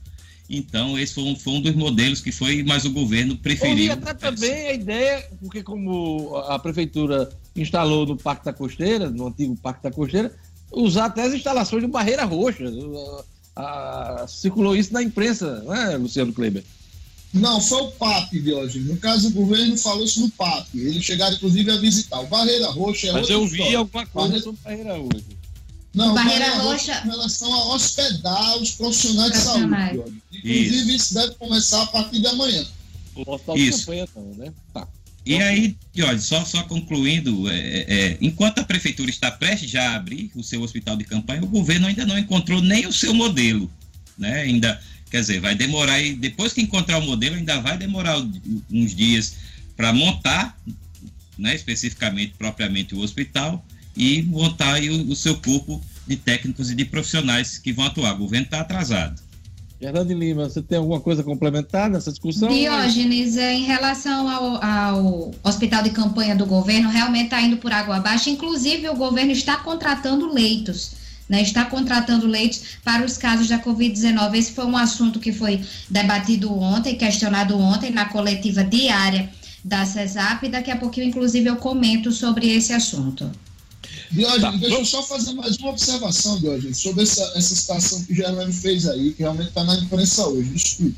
[0.49, 3.85] Então, esse foi um, foi um dos modelos que foi, mas o governo preferiu.
[3.85, 9.27] E até também a ideia, porque como a prefeitura instalou no Parque da Costeira, no
[9.27, 10.33] antigo Parque da Costeira,
[10.71, 12.65] usar até as instalações de barreira roxa.
[13.56, 16.63] A, a, circulou isso na imprensa, não é, Luciano Kleber?
[17.34, 18.80] Não, foi o PAP de hoje.
[18.80, 20.67] No caso, o governo falou isso no PAP.
[20.73, 22.19] Eles chegaram, inclusive, a visitar.
[22.19, 23.77] O Barreira Roxa é Mas eu vi história.
[23.80, 24.43] alguma coisa Barreira...
[24.43, 25.25] sobre Barreira Roxa.
[25.93, 26.93] Não, Barreira, Barreira Roxa...
[26.93, 27.06] Roxa...
[27.06, 30.13] em relação a hospedar os profissionais de saúde.
[30.32, 30.95] Inclusive, isso.
[30.95, 31.13] isso.
[31.13, 32.65] deve começar a partir de amanhã.
[33.15, 33.80] O hospital isso.
[33.80, 34.53] de campanha não, né?
[34.73, 34.88] Tá.
[35.27, 40.31] E aí, olha, só, só concluindo, é, é, enquanto a prefeitura está prestes a abrir
[40.35, 43.69] o seu hospital de campanha, o governo ainda não encontrou nem o seu modelo,
[44.17, 44.41] né?
[44.41, 48.17] Ainda Quer dizer, vai demorar, e depois que encontrar o modelo, ainda vai demorar
[48.69, 49.35] uns dias
[49.75, 50.57] para montar,
[51.37, 56.83] né, especificamente, propriamente o hospital, e montar o, o, seu corpo de técnicos e de
[56.83, 58.15] profissionais que vão atuar.
[58.15, 59.21] O governo está atrasado.
[59.79, 62.49] Fernando Lima, você tem alguma coisa a complementar nessa discussão?
[62.49, 67.71] Diógenes, é, em relação ao, ao, hospital de campanha do governo, realmente está indo por
[67.71, 68.29] água abaixo.
[68.29, 70.97] Inclusive, o governo está contratando leitos
[71.29, 74.35] né, está contratando leitos para os casos da Covid-19.
[74.35, 79.29] Esse foi um assunto que foi debatido ontem, questionado ontem na coletiva diária
[79.63, 80.47] da CESAP.
[80.47, 83.29] Daqui a pouquinho, inclusive, eu comento sobre esse assunto.
[84.12, 84.51] Diógenes, tá.
[84.51, 88.53] deixa eu só fazer mais uma observação, Diógenes, sobre essa, essa situação que o Germano
[88.53, 90.95] fez aí, que realmente está na imprensa hoje, desculpe,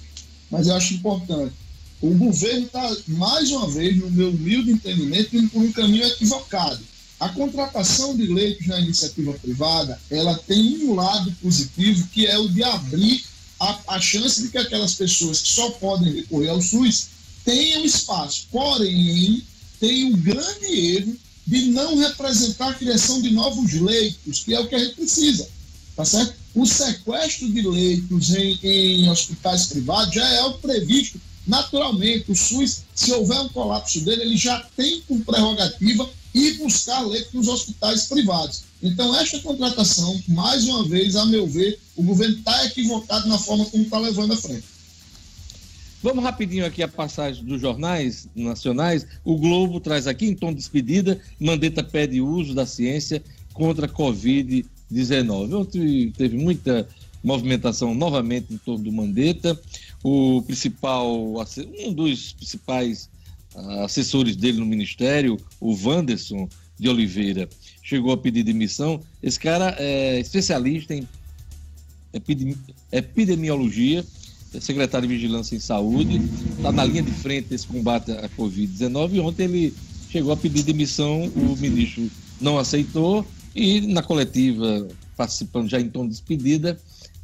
[0.50, 1.54] mas eu acho importante.
[2.02, 6.80] O governo está, mais uma vez, no meu humilde entendimento, indo por um caminho equivocado
[7.20, 12.48] a contratação de leitos na iniciativa privada, ela tem um lado positivo, que é o
[12.48, 13.26] de abrir
[13.60, 17.08] a, a chance de que aquelas pessoas que só podem recorrer ao SUS
[17.44, 18.48] tenham espaço.
[18.50, 19.44] Porém,
[19.82, 21.18] tem um grande erro
[21.50, 25.50] de não representar a criação de novos leitos, que é o que a gente precisa.
[25.96, 26.36] tá certo?
[26.54, 32.32] O sequestro de leitos em, em hospitais privados já é o previsto naturalmente.
[32.32, 37.34] O SUS, se houver um colapso dele, ele já tem por prerrogativa ir buscar leitos
[37.34, 38.62] nos hospitais privados.
[38.84, 43.66] Então, esta contratação, mais uma vez, a meu ver, o governo está equivocado na forma
[43.66, 44.66] como está levando à frente.
[46.02, 49.06] Vamos rapidinho aqui a passagem dos jornais nacionais.
[49.26, 53.22] O Globo traz aqui, em tom de despedida, Mandetta pede uso da ciência
[53.54, 55.54] contra a Covid-19.
[55.54, 56.88] Ontem teve muita
[57.22, 59.60] movimentação novamente em torno do Mandetta.
[60.02, 61.36] O principal,
[61.86, 63.10] um dos principais
[63.84, 66.48] assessores dele no ministério, o Wanderson
[66.80, 67.50] de Oliveira,
[67.84, 69.02] chegou a pedir demissão.
[69.22, 71.06] Esse cara é especialista em
[72.94, 74.06] epidemiologia
[74.60, 76.22] secretário de Vigilância em Saúde,
[76.58, 79.22] está na linha de frente desse combate à Covid-19.
[79.22, 79.74] Ontem ele
[80.10, 82.10] chegou a pedir demissão, o ministro
[82.42, 86.80] não aceitou e na coletiva, participando já em tom de despedida,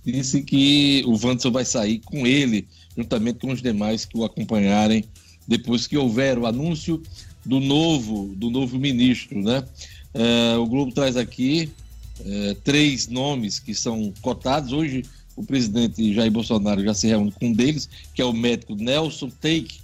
[0.05, 5.05] disse que o Wanderson vai sair com ele, juntamente com os demais que o acompanharem,
[5.47, 7.01] depois que houver o anúncio
[7.45, 9.41] do novo, do novo ministro.
[9.41, 9.63] Né?
[10.13, 11.71] É, o Globo traz aqui
[12.23, 14.71] é, três nomes que são cotados.
[14.71, 15.03] Hoje
[15.35, 19.29] o presidente Jair Bolsonaro já se reúne com um deles, que é o médico Nelson
[19.29, 19.79] Teik,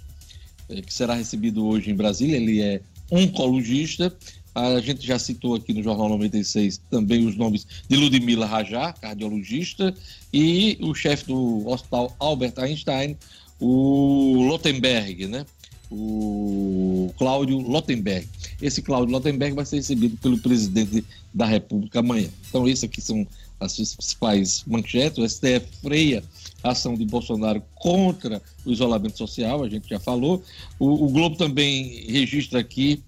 [0.68, 2.36] eh, que será recebido hoje em Brasília.
[2.36, 4.14] Ele é oncologista.
[4.54, 9.94] A gente já citou aqui no Jornal 96 também os nomes de Ludmila Rajá, cardiologista,
[10.32, 13.16] e o chefe do Hospital Albert Einstein,
[13.58, 15.46] o Lottenberg, né?
[15.90, 18.26] O Cláudio Lottenberg.
[18.60, 22.28] Esse Cláudio Lottenberg vai ser recebido pelo presidente da República amanhã.
[22.48, 23.26] Então, esses aqui são
[23.64, 25.18] as principais manchetes.
[25.18, 26.22] O STF freia
[26.62, 30.42] a ação de Bolsonaro contra o isolamento social, a gente já falou.
[30.78, 33.02] O, o Globo também registra aqui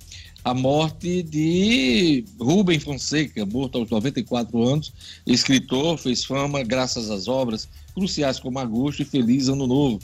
[0.44, 4.92] a morte de Rubem Fonseca, morto aos 94 anos,
[5.26, 10.00] escritor, fez fama graças às obras cruciais como Agosto e Feliz Ano Novo,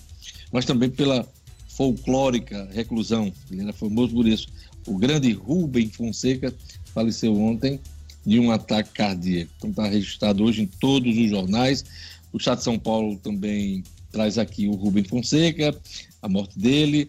[0.51, 1.29] mas também pela
[1.69, 3.33] folclórica reclusão.
[3.51, 4.49] Ele era famoso por isso.
[4.87, 6.55] O grande Rubem Fonseca
[6.95, 7.79] faleceu ontem
[8.25, 9.51] de um ataque cardíaco.
[9.59, 11.85] Então está registrado hoje em todos os jornais.
[12.33, 15.77] O Estado de São Paulo também traz aqui o Rubem Fonseca,
[16.23, 17.09] a morte dele.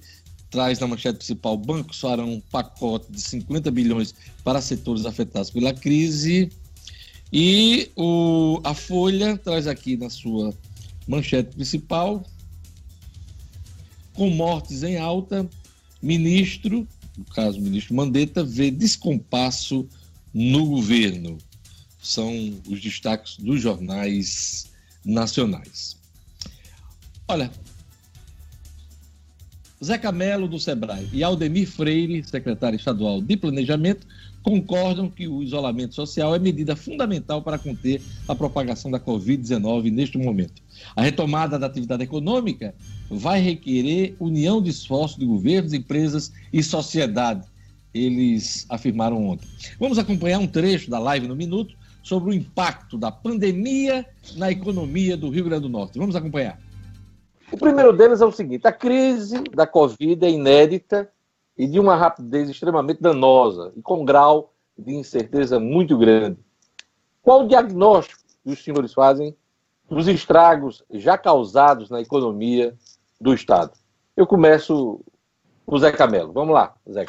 [0.49, 5.73] Traz na manchete principal: bancos farão um pacote de 50 bilhões para setores afetados pela
[5.73, 6.49] crise.
[7.31, 10.53] E o, a Folha traz aqui na sua
[11.07, 12.25] manchete principal:
[14.13, 15.49] com mortes em alta,
[16.01, 16.85] ministro,
[17.17, 19.87] no caso o ministro Mandetta, vê descompasso
[20.33, 21.37] no governo.
[22.01, 22.33] São
[22.67, 24.71] os destaques dos jornais
[25.05, 25.97] nacionais.
[27.27, 27.51] Olha,
[29.83, 34.05] Zé Camelo do Sebrae e Aldemir Freire, secretário estadual de Planejamento,
[34.43, 40.17] concordam que o isolamento social é medida fundamental para conter a propagação da Covid-19 neste
[40.17, 40.61] momento.
[40.95, 42.73] A retomada da atividade econômica
[43.09, 47.50] vai requerer união de esforços de governos, empresas e sociedade
[47.93, 49.47] eles afirmaram ontem.
[49.79, 55.15] Vamos acompanhar um trecho da live no Minuto sobre o impacto da pandemia na economia
[55.15, 55.99] do Rio Grande do Norte.
[55.99, 56.59] Vamos acompanhar.
[57.51, 61.09] O primeiro deles é o seguinte: a crise da Covid é inédita
[61.57, 66.39] e de uma rapidez extremamente danosa e com grau de incerteza muito grande.
[67.21, 69.35] Qual o diagnóstico que os senhores fazem
[69.89, 72.73] dos estragos já causados na economia
[73.19, 73.73] do Estado?
[74.15, 75.01] Eu começo
[75.65, 76.31] com o Zé Camelo.
[76.31, 77.05] Vamos lá, Zé.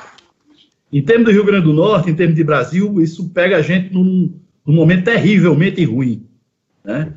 [0.93, 3.95] Em termos do Rio Grande do Norte, em termos de Brasil, isso pega a gente
[3.95, 6.27] num, num momento terrivelmente ruim.
[6.85, 7.15] Né?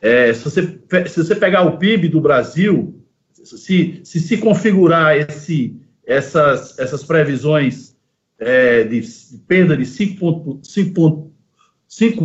[0.00, 5.76] É, se, você, se você pegar o PIB do Brasil, se se, se configurar esse,
[6.06, 7.94] essas, essas previsões
[8.38, 9.02] é, de,
[9.46, 10.16] perda de 5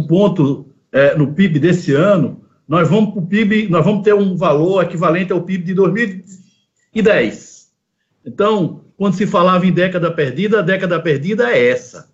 [0.08, 5.34] pontos é, no PIB desse ano, nós vamos PIB, nós vamos ter um valor equivalente
[5.34, 7.72] ao PIB de 2010.
[8.26, 12.10] Então, quando se falava em década perdida, a década perdida é essa,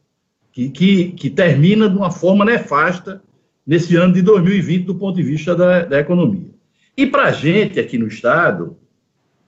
[0.51, 3.21] que, que, que termina de uma forma nefasta
[3.65, 6.49] nesse ano de 2020, do ponto de vista da, da economia.
[6.97, 8.77] E para a gente aqui no Estado,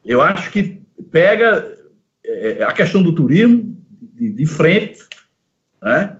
[0.05, 1.77] eu acho que pega
[2.23, 3.75] é, a questão do turismo
[4.13, 4.99] de, de frente,
[5.81, 6.17] né?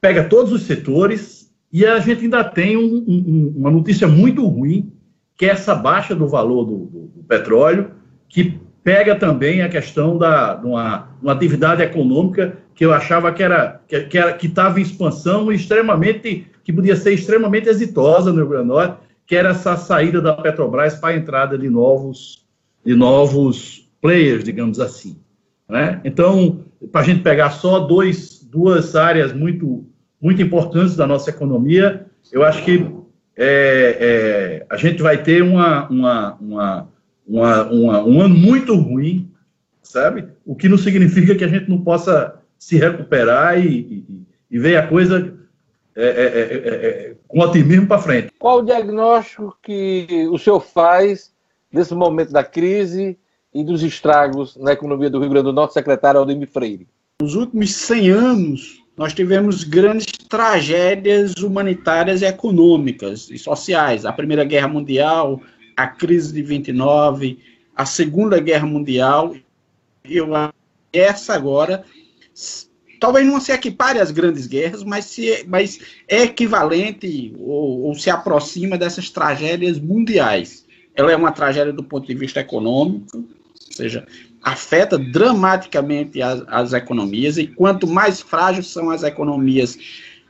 [0.00, 4.92] pega todos os setores, e a gente ainda tem um, um, uma notícia muito ruim,
[5.36, 7.90] que é essa baixa do valor do, do, do petróleo,
[8.28, 13.42] que pega também a questão da de uma, uma, atividade econômica que eu achava que
[13.42, 18.48] era que que que estava em expansão extremamente que podia ser extremamente exitosa no Rio
[18.48, 22.46] Grande do Norte, que era essa saída da Petrobras para a entrada de novos
[22.84, 25.16] de novos players, digamos assim,
[25.68, 26.00] né?
[26.04, 26.60] Então,
[26.92, 29.84] para a gente pegar só dois duas áreas muito
[30.22, 32.86] muito importantes da nossa economia, eu acho que
[33.36, 36.88] é, é, a gente vai ter uma, uma, uma,
[37.26, 39.30] uma, uma, um ano muito ruim,
[39.82, 40.28] sabe?
[40.44, 44.76] O que não significa que a gente não possa se recuperar e, e, e ver
[44.76, 45.34] a coisa
[45.94, 48.28] é, é, é, é com otimismo para frente.
[48.38, 51.32] Qual o diagnóstico que o senhor faz
[51.72, 53.18] desse momento da crise
[53.52, 56.86] e dos estragos na economia do Rio Grande do Norte, secretário Aldemir Freire?
[57.20, 64.04] Nos últimos 100 anos, nós tivemos grandes tragédias humanitárias e econômicas e sociais.
[64.04, 65.40] A Primeira Guerra Mundial,
[65.76, 67.38] a crise de 29,
[67.74, 69.36] a Segunda Guerra Mundial,
[70.04, 70.28] eu
[70.92, 71.84] essa agora
[72.98, 78.10] talvez não se equipare às grandes guerras, mas, se, mas é equivalente ou, ou, se
[78.10, 80.64] aproxima dessas tragédias mundiais.
[80.94, 83.26] Ela é uma tragédia do ponto de vista econômico, ou
[83.70, 84.06] seja,
[84.42, 89.76] afeta dramaticamente as, as economias, e quanto mais frágeis são as economias,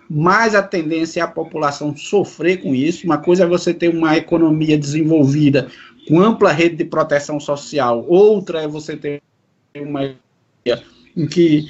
[0.08, 3.04] mais a tendência é a população sofrer com isso.
[3.04, 5.68] Uma coisa é você ter uma economia desenvolvida
[6.08, 9.20] com ampla rede de proteção social, outra é você ter
[9.76, 10.14] uma
[11.16, 11.68] em que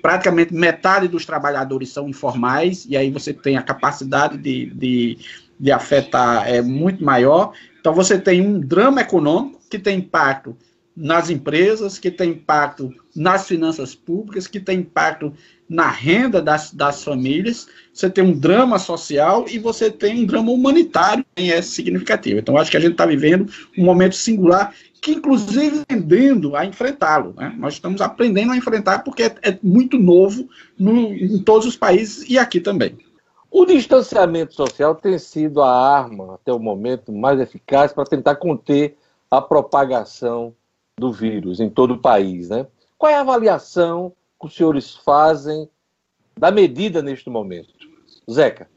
[0.00, 5.18] praticamente metade dos trabalhadores são informais, e aí você tem a capacidade de, de,
[5.58, 7.52] de afetar é muito maior.
[7.80, 10.56] Então você tem um drama econômico que tem impacto
[10.96, 15.32] nas empresas, que tem impacto nas finanças públicas, que tem impacto
[15.68, 20.52] na renda das, das famílias, você tem um drama social e você tem um drama
[20.52, 22.38] humanitário que é significativo.
[22.38, 27.34] Então, acho que a gente está vivendo um momento singular que inclusive aprendendo a enfrentá-lo.
[27.36, 27.54] Né?
[27.58, 32.28] Nós estamos aprendendo a enfrentar porque é, é muito novo no, em todos os países
[32.28, 32.96] e aqui também.
[33.50, 38.96] O distanciamento social tem sido a arma, até o momento, mais eficaz para tentar conter
[39.30, 40.54] a propagação
[40.98, 42.48] do vírus em todo o país.
[42.48, 42.66] Né?
[42.96, 45.68] Qual é a avaliação que os senhores fazem
[46.38, 47.68] da medida neste momento?
[48.30, 48.68] Zeca.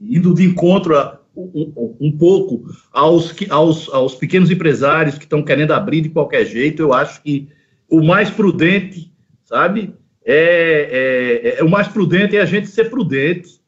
[0.00, 5.72] Indo de encontro a, um, um, pouco aos, aos, aos pequenos empresários que estão querendo
[5.72, 7.48] abrir de qualquer jeito, eu acho que
[7.88, 9.12] o mais prudente,
[9.44, 9.94] sabe?
[10.24, 13.60] É, é, é o mais prudente é a gente ser prudente,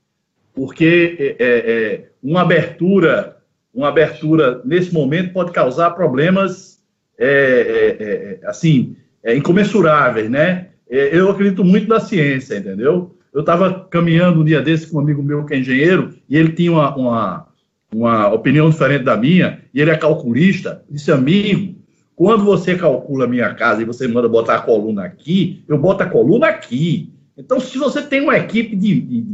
[0.53, 3.37] porque é, é, é uma abertura,
[3.73, 6.76] uma abertura nesse momento pode causar problemas
[7.19, 10.69] é, assim incomensuráveis, né?
[10.89, 13.17] eu acredito muito na ciência, entendeu?
[13.35, 16.53] Eu estava caminhando um dia desse com um amigo meu que é engenheiro e ele
[16.53, 17.47] tinha uma, uma
[17.93, 21.77] uma opinião diferente da minha, e ele é calculista, disse, amigo,
[22.15, 26.03] quando você calcula a minha casa e você manda botar a coluna aqui, eu boto
[26.03, 27.13] a coluna aqui.
[27.37, 29.25] Então, se você tem uma equipe de, de,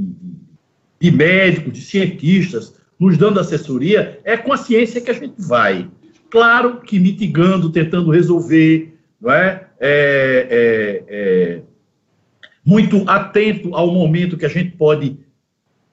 [1.01, 5.89] de médicos, de cientistas, nos dando assessoria, é com a ciência que a gente vai.
[6.33, 9.69] Claro que mitigando, tentando resolver, não é?
[9.79, 11.63] é, é, é
[12.65, 15.21] muito atento ao momento que a gente pode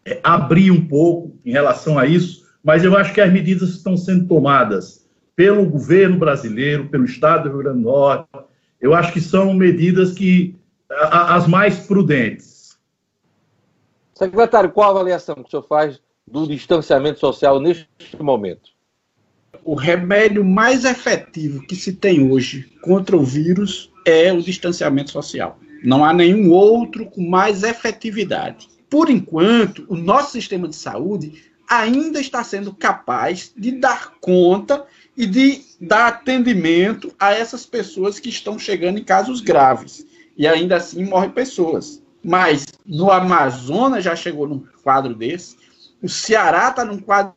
[0.05, 3.97] é, abrir um pouco em relação a isso, mas eu acho que as medidas estão
[3.97, 8.29] sendo tomadas pelo governo brasileiro, pelo Estado do Rio Grande do Norte,
[8.79, 10.55] eu acho que são medidas que
[10.89, 12.79] as mais prudentes.
[14.13, 17.89] Secretário, qual a avaliação que o senhor faz do distanciamento social neste
[18.21, 18.78] momento?
[19.63, 25.59] O remédio mais efetivo que se tem hoje contra o vírus é o distanciamento social.
[25.83, 28.67] Não há nenhum outro com mais efetividade.
[28.89, 34.85] Por enquanto, o nosso sistema de saúde ainda está sendo capaz de dar conta
[35.15, 40.05] e de dar atendimento a essas pessoas que estão chegando em casos graves.
[40.35, 42.01] E ainda assim morrem pessoas.
[42.23, 45.55] Mas no Amazonas já chegou num quadro desse,
[46.01, 47.33] o Ceará está num quadro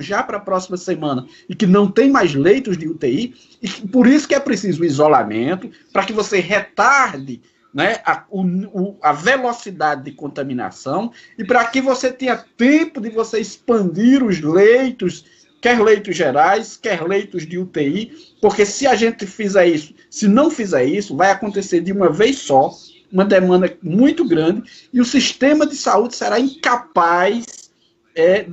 [0.00, 4.06] já para a próxima semana e que não tem mais leitos de UTI, e por
[4.06, 7.40] isso que é preciso isolamento, para que você retarde
[7.76, 13.38] né, a, o, a velocidade de contaminação e para que você tenha tempo de você
[13.38, 15.26] expandir os leitos,
[15.60, 20.50] quer leitos gerais, quer leitos de UTI, porque se a gente fizer isso, se não
[20.50, 22.72] fizer isso, vai acontecer de uma vez só,
[23.12, 27.70] uma demanda muito grande, e o sistema de saúde será incapaz
[28.14, 28.46] é,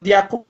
[0.00, 0.49] de acompanhar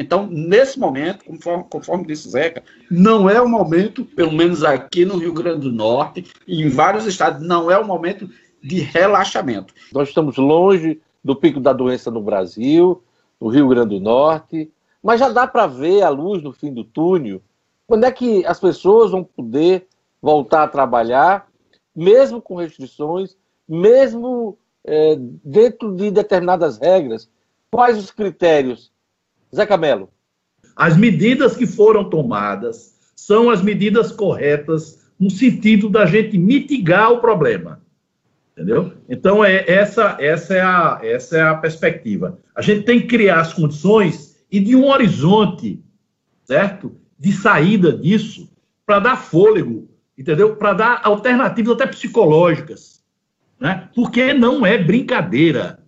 [0.00, 5.18] então, nesse momento, conforme, conforme disse Zeca, não é o momento, pelo menos aqui no
[5.18, 8.26] Rio Grande do Norte e em vários estados, não é o momento
[8.62, 9.74] de relaxamento.
[9.92, 13.02] Nós estamos longe do pico da doença no Brasil,
[13.38, 14.72] no Rio Grande do Norte,
[15.02, 17.42] mas já dá para ver a luz no fim do túnel.
[17.86, 19.86] Quando é que as pessoas vão poder
[20.22, 21.46] voltar a trabalhar,
[21.94, 23.36] mesmo com restrições,
[23.68, 27.28] mesmo é, dentro de determinadas regras?
[27.70, 28.89] Quais os critérios
[29.54, 30.10] Zé Camelo.
[30.76, 37.20] As medidas que foram tomadas são as medidas corretas no sentido da gente mitigar o
[37.20, 37.82] problema.
[38.52, 38.92] Entendeu?
[39.08, 42.38] Então, é, essa, essa, é a, essa é a perspectiva.
[42.54, 45.82] A gente tem que criar as condições e de um horizonte,
[46.44, 46.96] certo?
[47.18, 48.50] De saída disso,
[48.84, 50.56] para dar fôlego, entendeu?
[50.56, 53.02] Para dar alternativas até psicológicas.
[53.58, 53.88] Né?
[53.94, 55.79] Porque não é brincadeira.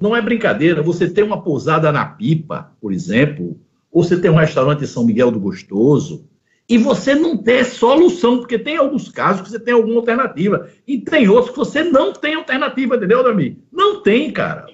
[0.00, 3.58] Não é brincadeira você ter uma pousada na pipa, por exemplo,
[3.90, 6.24] ou você ter um restaurante em São Miguel do Gostoso,
[6.68, 10.98] e você não ter solução, porque tem alguns casos que você tem alguma alternativa, e
[10.98, 13.58] tem outros que você não tem alternativa, entendeu, Dami?
[13.72, 14.66] Não tem, cara.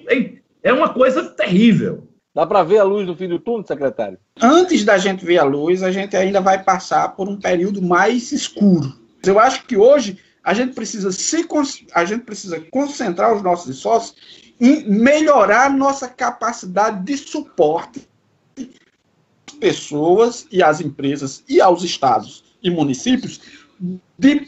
[0.61, 2.07] É, uma coisa terrível.
[2.33, 4.17] Dá para ver a luz no fim do túnel, secretário?
[4.41, 8.33] Antes da gente ver a luz, a gente ainda vai passar por um período mais
[8.33, 8.91] escuro.
[9.25, 11.47] Eu acho que hoje a gente precisa se
[11.93, 14.15] a gente precisa concentrar os nossos esforços
[14.59, 18.07] melhorar nossa capacidade de suporte
[19.59, 23.41] pessoas e às empresas e aos estados e municípios
[24.17, 24.47] de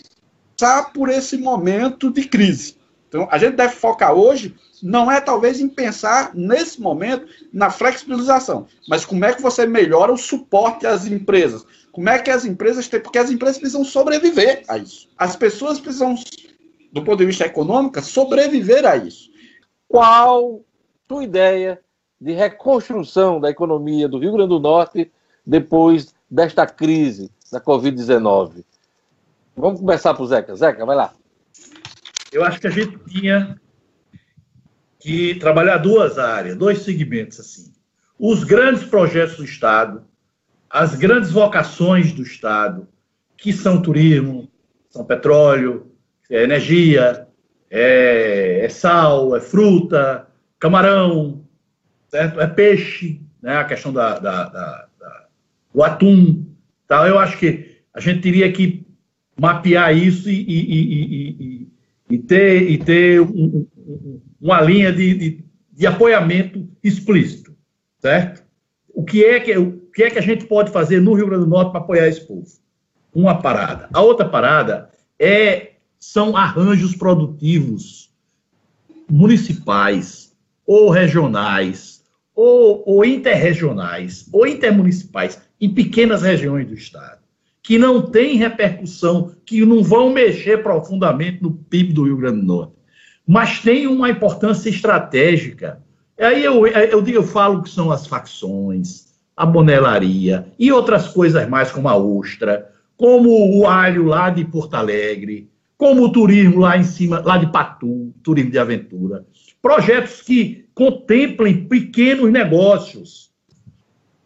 [0.57, 2.75] passar por esse momento de crise.
[3.07, 4.53] Então, a gente deve focar hoje,
[4.83, 10.11] não é talvez em pensar nesse momento na flexibilização, mas como é que você melhora
[10.11, 11.65] o suporte às empresas?
[11.91, 15.07] Como é que as empresas têm, porque as empresas precisam sobreviver a isso.
[15.17, 16.15] As pessoas precisam,
[16.91, 19.31] do ponto de vista econômico, sobreviver a isso.
[19.87, 20.63] Qual
[21.07, 21.81] sua ideia
[22.19, 25.11] de reconstrução da economia do Rio Grande do Norte
[25.45, 28.65] depois desta crise da Covid-19.
[29.55, 30.55] Vamos começar por Zeca.
[30.55, 31.13] Zeca, vai lá.
[32.31, 33.59] Eu acho que a gente tinha
[34.99, 37.71] que trabalhar duas áreas, dois segmentos assim.
[38.19, 40.03] Os grandes projetos do Estado,
[40.69, 42.87] as grandes vocações do Estado,
[43.37, 44.51] que são turismo,
[44.89, 45.91] são petróleo,
[46.29, 47.26] é energia,
[47.69, 50.27] é, é sal, é fruta,
[50.59, 51.41] camarão,
[52.09, 52.39] certo?
[52.39, 53.57] É peixe, né?
[53.57, 55.25] A questão da, da, da, da
[55.73, 56.45] do atum,
[56.87, 57.07] tal.
[57.07, 58.85] Eu acho que a gente teria que
[59.39, 61.67] mapear isso e, e, e,
[62.09, 67.55] e ter, e ter um, um, uma linha de, de, de, apoiamento explícito,
[67.99, 68.43] certo?
[68.93, 71.43] O que, é que, o que é que a gente pode fazer no Rio Grande
[71.43, 72.47] do Norte para apoiar esse povo?
[73.13, 73.87] Uma parada.
[73.93, 74.89] A outra parada
[75.19, 78.11] é são arranjos produtivos
[79.09, 80.35] municipais
[80.65, 82.03] ou regionais
[82.35, 87.19] ou, ou interregionais ou intermunicipais em pequenas regiões do Estado,
[87.63, 92.45] que não têm repercussão, que não vão mexer profundamente no PIB do Rio Grande do
[92.45, 92.73] Norte,
[93.25, 95.81] mas têm uma importância estratégica.
[96.19, 101.71] Aí eu, eu, eu falo que são as facções, a bonelaria e outras coisas mais,
[101.71, 103.29] como a ostra, como
[103.59, 108.11] o alho lá de Porto Alegre, como o turismo lá em cima, lá de Patu,
[108.23, 109.25] turismo de aventura.
[109.61, 113.31] Projetos que contemplem pequenos negócios.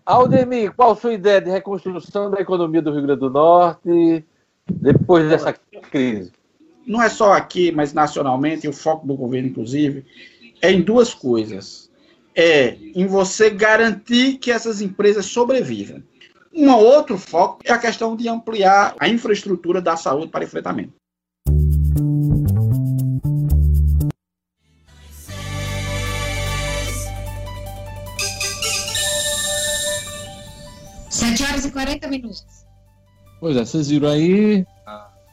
[0.06, 4.26] Aldemir, qual a sua ideia de reconstrução da economia do Rio Grande do Norte
[4.70, 5.54] depois dessa
[5.92, 6.32] crise?
[6.86, 10.06] Não é só aqui, mas nacionalmente, e o foco do governo, inclusive,
[10.62, 11.90] é em duas coisas.
[12.36, 16.02] É em você garantir que essas empresas sobrevivam.
[16.54, 21.01] Um outro foco é a questão de ampliar a infraestrutura da saúde para enfrentamento.
[31.62, 32.46] 7 horas e 40 minutos.
[33.40, 34.66] Pois é, vocês viram aí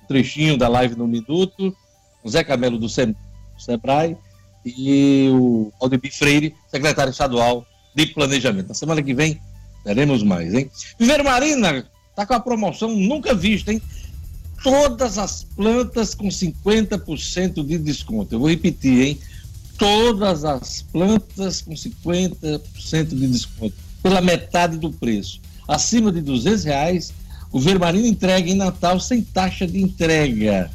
[0.02, 1.74] um trechinho da live no minuto,
[2.22, 4.16] o Zé Camelo do Sebrae
[4.64, 8.68] e o Aldemir Freire, secretário estadual de planejamento.
[8.68, 9.40] Na semana que vem
[9.84, 10.70] teremos mais, hein?
[10.98, 13.80] Viver Marina tá com a promoção nunca vista, hein?
[14.62, 18.34] Todas as plantas com 50% de desconto.
[18.34, 19.20] Eu vou repetir, hein?
[19.78, 27.12] Todas as plantas com 50% de desconto, pela metade do preço acima de 200 reais,
[27.52, 30.70] o Vermarino entrega em Natal sem taxa de entrega.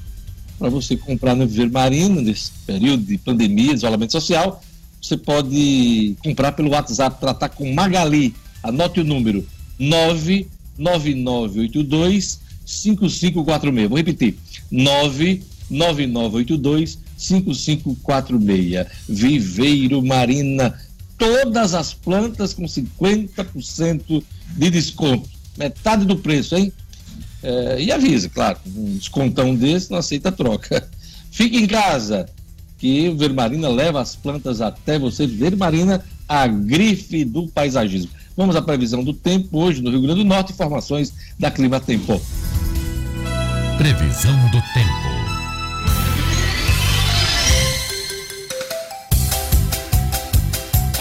[0.58, 4.64] Para você comprar no Vermarino, nesse período de pandemia, isolamento social,
[5.02, 8.34] você pode comprar pelo WhatsApp, tratar com Magali.
[8.64, 9.46] Anote o número
[9.78, 13.90] 99982 5546.
[13.90, 14.38] Vou repetir:
[14.72, 18.88] 99982 5546.
[19.10, 20.74] Viveiro Marina.
[21.18, 24.24] Todas as plantas com 50%
[24.58, 25.30] de desconto.
[25.58, 26.72] Metade do preço, hein?
[27.42, 30.88] É, e avisa, claro, um descontão desse não aceita troca.
[31.30, 32.28] Fique em casa,
[32.78, 35.28] que Vermarina leva as plantas até você.
[35.28, 38.12] Vermarina, a grife do paisagismo.
[38.36, 42.20] Vamos à previsão do tempo hoje no Rio Grande do Norte, informações da Clima Tempo.
[43.78, 45.03] Previsão do tempo.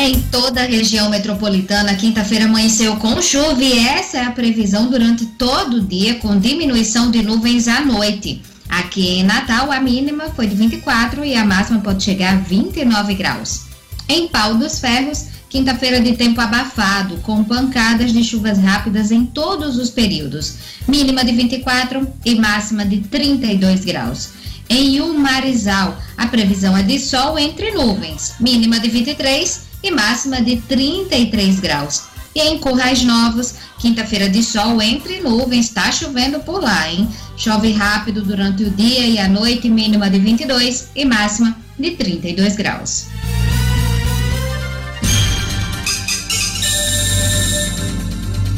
[0.05, 5.25] Em toda a região metropolitana, quinta-feira amanheceu com chuva e essa é a previsão durante
[5.25, 8.43] todo o dia, com diminuição de nuvens à noite.
[8.69, 13.15] Aqui em Natal, a mínima foi de 24 e a máxima pode chegar a 29
[13.15, 13.67] graus.
[14.09, 19.77] Em Pau dos Ferros, quinta-feira de tempo abafado, com pancadas de chuvas rápidas em todos
[19.77, 20.57] os períodos.
[20.89, 24.31] Mínima de 24 e máxima de 32 graus.
[24.69, 30.57] Em Umarizal, a previsão é de sol entre nuvens, mínima de 23 e máxima de
[30.57, 32.05] 33 graus.
[32.35, 37.09] E em Currais Novos, quinta-feira de sol entre nuvens, está chovendo por lá, hein?
[37.37, 42.57] Chove rápido durante o dia e a noite, mínima de 22 e máxima de 32
[42.57, 43.07] graus.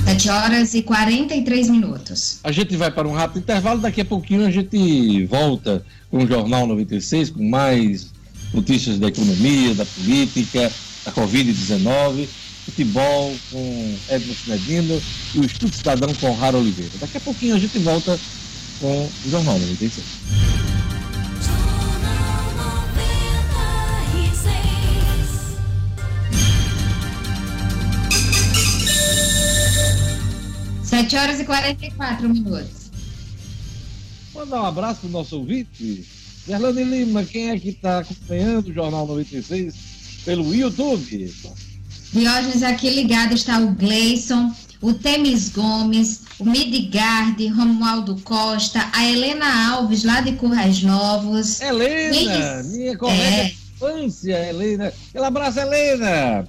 [0.05, 2.39] Sete horas e 43 minutos.
[2.45, 6.27] A gente vai para um rápido intervalo, daqui a pouquinho a gente volta com o
[6.27, 8.13] Jornal 96, com mais
[8.53, 10.71] notícias da economia, da política,
[11.05, 12.29] da Covid-19
[12.65, 15.01] futebol com Edson Cinedino
[15.35, 16.93] e o Estudo Cidadão com Rara Oliveira.
[16.99, 18.19] Daqui a pouquinho a gente volta
[18.81, 20.05] com o Jornal 96.
[30.83, 32.91] Sete horas e 44 minutos.
[34.35, 36.05] Mandar um abraço para o nosso ouvinte.
[36.47, 39.94] Gerlane Lima, quem é que está acompanhando o Jornal 96
[40.25, 41.33] pelo YouTube?
[42.13, 49.73] Diógenes, aqui ligado está o Gleison, o Temis Gomes, o Midgard, Romualdo Costa, a Helena
[49.73, 51.61] Alves, lá de Currais Novos.
[51.61, 53.55] Helena, minha correta é.
[53.75, 54.93] infância, Helena.
[55.15, 56.47] Um abraço, Helena.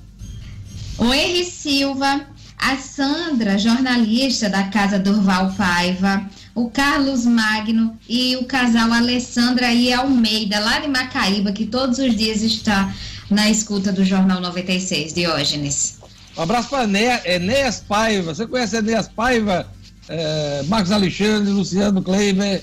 [0.98, 8.46] O Henri Silva, a Sandra, jornalista da Casa Durval Paiva, o Carlos Magno e o
[8.46, 12.94] casal Alessandra e Almeida, lá de Macaíba, que todos os dias está
[13.30, 15.98] na escuta do Jornal 96, Diógenes.
[16.38, 18.34] Um abraço para Enéas Paiva.
[18.34, 19.68] Você conhece Enéas Paiva?
[20.08, 22.62] É, Marcos Alexandre, Luciano Kleiber.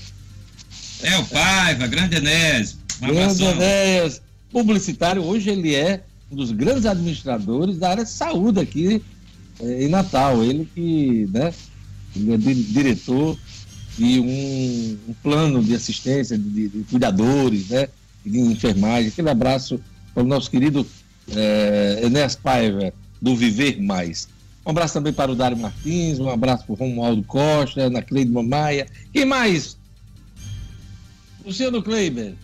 [1.01, 2.77] É o Paiva, grande Enéas.
[3.01, 5.23] Um grande Enéas, publicitário.
[5.23, 9.01] Hoje ele é um dos grandes administradores da área de saúde aqui
[9.59, 10.43] é, em Natal.
[10.43, 11.53] Ele que, né,
[12.15, 13.37] ele é diretor
[13.97, 17.87] de um, um plano de assistência de, de, cuidadores, né,
[18.25, 19.09] de enfermagem.
[19.09, 19.79] Aquele abraço
[20.15, 20.85] o nosso querido
[21.35, 24.27] é, Enéas Paiva, do Viver Mais.
[24.65, 28.31] Um abraço também para o Dário Martins, um abraço para o Romualdo Costa, Ana Cleide
[28.31, 28.87] Mamaia.
[29.11, 29.77] Quem mais?
[31.45, 32.35] Luciano Kleiber.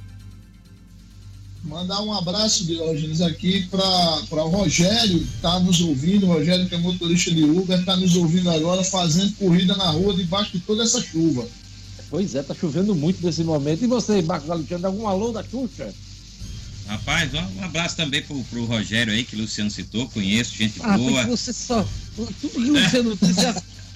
[1.63, 6.25] Mandar um abraço, Diógenes, aqui para o Rogério, que está nos ouvindo.
[6.25, 10.13] O Rogério, que é motorista de Uber, está nos ouvindo agora fazendo corrida na rua
[10.13, 11.45] debaixo de toda essa chuva.
[12.09, 13.83] Pois é, está chovendo muito nesse momento.
[13.83, 15.93] E você, Marcos Alexandre, algum alô da Xuxa?
[16.89, 20.97] Rapaz, um abraço também pro, pro Rogério aí, que o Luciano citou, conheço, gente ah,
[20.97, 21.23] boa.
[21.27, 21.87] Você só.
[22.15, 23.45] Tudo que o Luciano disse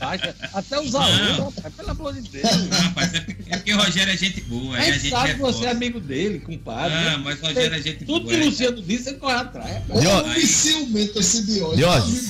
[0.54, 2.44] até os alunos, pelo amor de Deus.
[2.44, 4.78] Não, rapaz, é porque o Rogério é gente boa.
[4.78, 6.94] A gente sabe que você é amigo dele, compadre.
[6.96, 8.20] Ah, mas o Rogério é gente Tudo boa.
[8.20, 9.82] Tudo que o Luciano disse, ele corre atrás.
[10.00, 10.50] Diógenes.
[10.50, 12.30] ciumento esse Diógenes.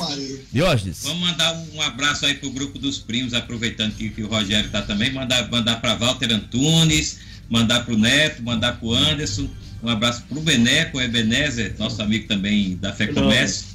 [0.49, 1.03] Diógenes.
[1.03, 4.81] Vamos mandar um abraço aí pro grupo dos primos, aproveitando que, que o Rogério tá
[4.81, 5.11] também.
[5.11, 9.49] Mandar, mandar pra Walter Antunes, mandar pro Neto, mandar pro Anderson
[9.83, 13.65] um abraço para o Beneco, Ebenezer, nosso amigo também da Fé Comércio.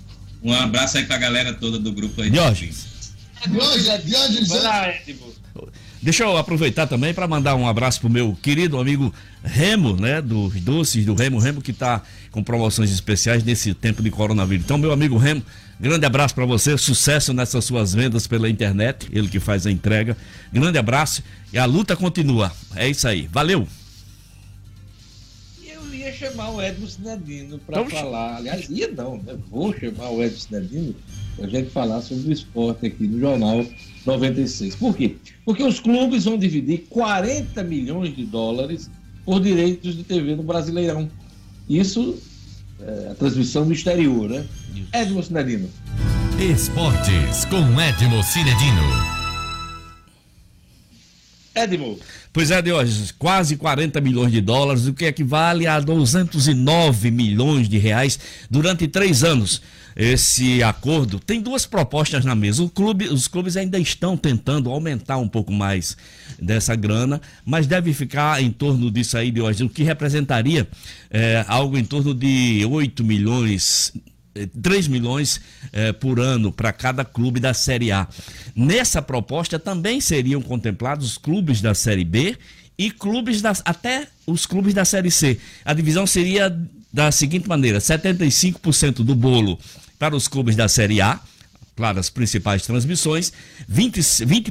[0.43, 2.31] Um abraço aí para a galera toda do grupo aí.
[2.31, 2.87] Diógenes.
[6.01, 9.13] Deixa eu aproveitar também para mandar um abraço pro meu querido amigo
[9.45, 14.11] Remo, né, dos doces do Remo, Remo que está com promoções especiais nesse tempo de
[14.11, 14.65] coronavírus.
[14.65, 15.43] Então, meu amigo Remo,
[15.79, 20.17] grande abraço para você, sucesso nessas suas vendas pela internet, ele que faz a entrega.
[20.53, 22.51] Grande abraço e a luta continua.
[22.75, 23.29] É isso aí.
[23.31, 23.69] Valeu
[26.19, 28.37] chamar o Edson Cinedino para falar.
[28.37, 29.37] Aliás, ia não, né?
[29.49, 30.95] Vou chamar o Edson Cinedino
[31.37, 33.65] para a gente falar sobre o esporte aqui no Jornal
[34.05, 34.75] 96.
[34.75, 35.17] Por quê?
[35.45, 38.91] Porque os clubes vão dividir 40 milhões de dólares
[39.25, 41.09] por direitos de TV no Brasileirão.
[41.69, 42.19] Isso
[42.81, 44.45] é a transmissão do exterior, né?
[44.93, 45.71] Edmo Cinedino.
[46.41, 48.83] Esportes com Edmo Cinedino.
[51.55, 51.99] Edmo.
[52.39, 57.79] Pois é, Diógenes, quase 40 milhões de dólares, o que equivale a 209 milhões de
[57.79, 58.17] reais
[58.49, 59.61] durante três anos.
[59.97, 62.71] Esse acordo tem duas propostas na mesa.
[62.73, 65.97] Clube, os clubes ainda estão tentando aumentar um pouco mais
[66.41, 70.69] dessa grana, mas deve ficar em torno disso aí, Diógenes, o que representaria
[71.11, 73.93] é, algo em torno de 8 milhões
[74.63, 75.41] 3 milhões
[75.73, 78.07] eh, por ano para cada clube da Série A.
[78.55, 82.37] Nessa proposta também seriam contemplados os clubes da Série B
[82.77, 85.39] e clubes das, até os clubes da Série C.
[85.65, 86.57] A divisão seria
[86.93, 89.59] da seguinte maneira: 75% do bolo
[89.99, 91.21] para os clubes da Série A,
[91.79, 93.33] claro, as principais transmissões,
[93.71, 94.51] 20%, 20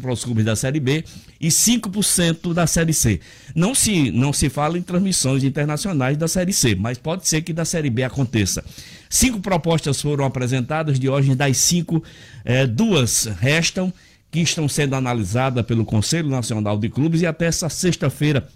[0.00, 1.04] para os clubes da Série B
[1.40, 3.18] e 5% da Série C.
[3.52, 7.52] Não se, não se fala em transmissões internacionais da Série C, mas pode ser que
[7.52, 8.64] da Série B aconteça.
[9.10, 12.00] Cinco propostas foram apresentadas, de hoje das cinco,
[12.44, 13.92] eh, duas restam,
[14.30, 18.48] que estão sendo analisadas pelo Conselho Nacional de Clubes e até essa sexta-feira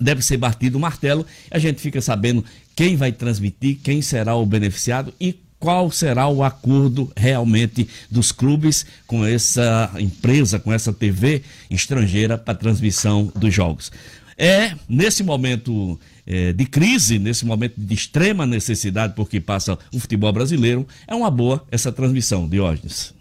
[0.00, 1.26] deve ser batido o martelo.
[1.50, 2.44] A gente fica sabendo
[2.76, 5.36] quem vai transmitir, quem será o beneficiado e
[5.66, 12.54] qual será o acordo realmente dos clubes com essa empresa, com essa TV estrangeira para
[12.54, 13.90] transmissão dos jogos.
[14.38, 20.32] É nesse momento é, de crise, nesse momento de extrema necessidade, porque passa o futebol
[20.32, 23.12] brasileiro, é uma boa essa transmissão, Diógenes.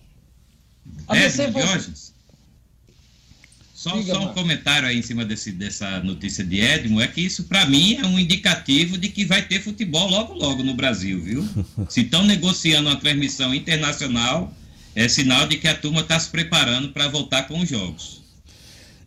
[1.09, 2.04] É, Diógenes.
[3.85, 7.21] Só, Diga, só um comentário aí em cima desse, dessa notícia de Edmo, é que
[7.21, 11.21] isso para mim é um indicativo de que vai ter futebol logo logo no Brasil,
[11.21, 11.47] viu?
[11.87, 14.51] Se estão negociando uma transmissão internacional,
[14.95, 18.23] é sinal de que a turma está se preparando para voltar com os jogos.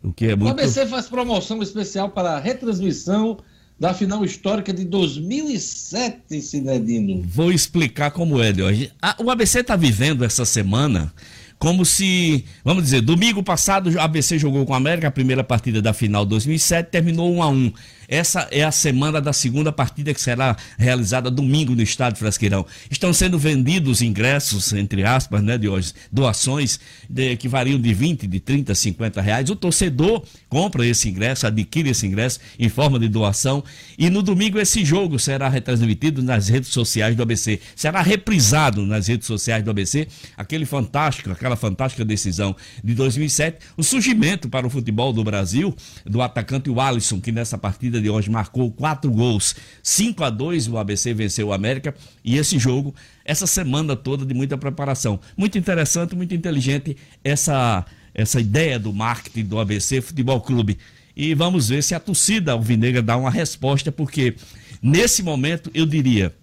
[0.01, 0.47] O que é muito...
[0.47, 3.37] O ABC faz promoção especial para a retransmissão
[3.77, 7.21] da final histórica de 2007, Cinedino.
[7.27, 8.93] Vou explicar como é, hoje.
[9.17, 11.13] O ABC está vivendo essa semana
[11.59, 15.81] como se, vamos dizer, domingo passado o ABC jogou com a América a primeira partida
[15.81, 17.73] da final 2007, terminou 1 a 1.
[18.09, 22.65] Essa é a semana da segunda partida que será realizada domingo no Estádio Frasqueirão.
[22.89, 28.25] Estão sendo vendidos ingressos, entre aspas, né, de hoje, doações de, que variam de 20,
[28.25, 29.49] de 30, 50 reais.
[29.51, 33.63] O torcedor compra esse ingresso, adquire esse ingresso em forma de doação.
[33.95, 37.59] E no domingo esse jogo será retransmitido nas redes sociais do ABC.
[37.75, 40.07] Será reprisado nas redes sociais do ABC.
[40.35, 43.59] Aquele fantástico, aquela fantástica decisão de 2007.
[43.77, 48.09] O surgimento para o futebol do Brasil do atacante Alisson, que nessa partida partida de
[48.09, 49.55] hoje marcou quatro gols.
[49.83, 51.93] 5 a 2 o ABC venceu o América
[52.23, 55.19] e esse jogo, essa semana toda de muita preparação.
[55.37, 60.77] Muito interessante, muito inteligente essa, essa ideia do marketing do ABC Futebol Clube.
[61.15, 64.35] E vamos ver se a torcida alvinegra dá uma resposta, porque
[64.81, 66.33] nesse momento eu diria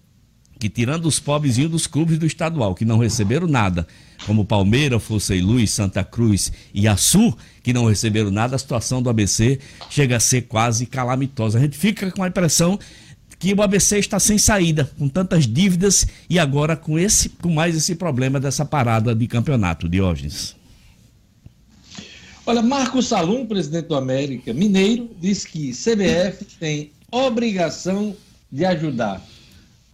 [0.59, 3.87] que tirando os pobrezinhos dos clubes do estadual, que não receberam nada,
[4.25, 9.03] como Palmeiras, Força e Luz, Santa Cruz e Açu, que não receberam nada, a situação
[9.03, 9.59] do ABC
[9.91, 11.59] chega a ser quase calamitosa.
[11.59, 12.79] A gente fica com a impressão
[13.39, 17.77] que o ABC está sem saída, com tantas dívidas e agora com esse, com mais
[17.77, 20.57] esse problema dessa parada de campeonato, Diógenes.
[22.47, 28.17] Olha, Marcos Salum, presidente do América Mineiro, diz que CBF tem obrigação
[28.51, 29.21] de ajudar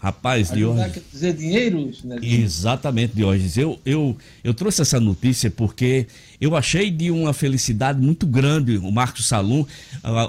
[0.02, 0.94] Rapaz, Diógenes.
[0.94, 1.92] quer dizer dinheiro?
[2.02, 2.16] Né?
[2.20, 3.56] Exatamente, Diógenes.
[3.56, 6.08] Eu, eu, eu trouxe essa notícia porque
[6.40, 9.64] eu achei de uma felicidade muito grande o Marcos Salum,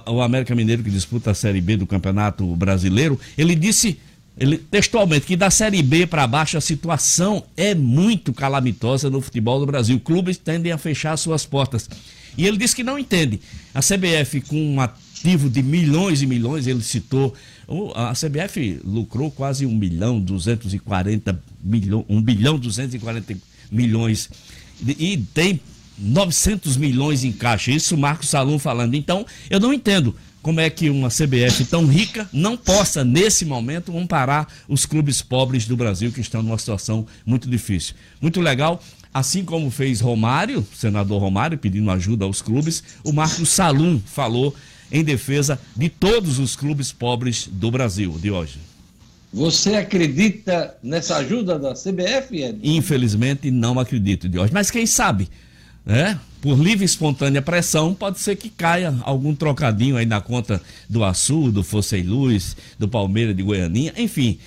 [0.05, 3.19] o América Mineiro que disputa a Série B do Campeonato Brasileiro.
[3.35, 3.97] Ele disse
[4.37, 9.59] ele, textualmente que da Série B para baixo a situação é muito calamitosa no futebol
[9.59, 9.99] do Brasil.
[9.99, 11.89] Clubes tendem a fechar suas portas.
[12.37, 13.39] E ele disse que não entende.
[13.73, 17.33] A CBF, com um ativo de milhões e milhões, ele citou
[17.95, 23.35] a CBF lucrou quase 1 milhão 240 milhões, 1 bilhão 240
[23.71, 24.29] milhões
[24.85, 25.59] e tem
[25.97, 27.71] 900 milhões em caixa.
[27.71, 28.95] Isso Marcos Salum falando.
[28.95, 33.97] Então, eu não entendo como é que uma CBF tão rica não possa, nesse momento,
[33.97, 37.95] amparar os clubes pobres do Brasil que estão numa situação muito difícil.
[38.21, 38.83] Muito legal.
[39.13, 44.53] Assim como fez Romário, senador Romário, pedindo ajuda aos clubes, o Marcos Salum falou
[44.91, 48.59] em defesa de todos os clubes pobres do Brasil de hoje.
[49.33, 52.59] Você acredita nessa ajuda da CBF, Ed?
[52.61, 54.53] Infelizmente não acredito, de hoje.
[54.53, 55.27] Mas quem sabe,
[55.83, 56.19] né?
[56.39, 61.03] Por livre e espontânea pressão, pode ser que caia algum trocadinho aí na conta do
[61.03, 64.37] Açu, do Fosse Luz, do Palmeiras de Goianinha, enfim.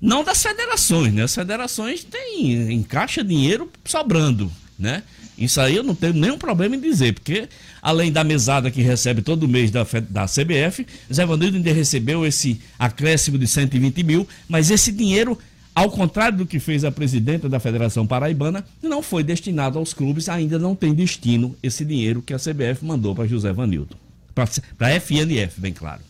[0.00, 1.22] Não das federações, né?
[1.22, 5.02] As federações têm, encaixa dinheiro sobrando, né?
[5.36, 7.48] Isso aí eu não tenho nenhum problema em dizer, porque
[7.86, 12.60] além da mesada que recebe todo mês da, da CBF, Zé Vanildo ainda recebeu esse
[12.76, 15.38] acréscimo de 120 mil, mas esse dinheiro,
[15.72, 20.28] ao contrário do que fez a presidenta da Federação Paraibana, não foi destinado aos clubes,
[20.28, 23.96] ainda não tem destino esse dinheiro que a CBF mandou para José Vanildo.
[24.34, 24.48] Para
[24.80, 26.00] a FNF, bem claro.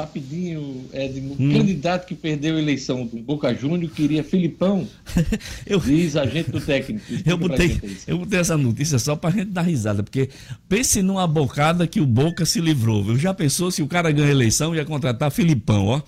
[0.00, 1.36] Rapidinho, Edmo.
[1.38, 1.52] Hum.
[1.52, 4.86] Candidato que perdeu a eleição do Boca Júnior queria Filipão.
[5.66, 7.04] eu, diz agente do técnico.
[7.26, 10.28] Eu botei, eu botei essa notícia só pra gente dar risada, porque
[10.68, 13.02] pense numa bocada que o Boca se livrou.
[13.02, 13.16] Viu?
[13.16, 16.02] Já pensou se o cara ganha a eleição ia contratar Filipão, ó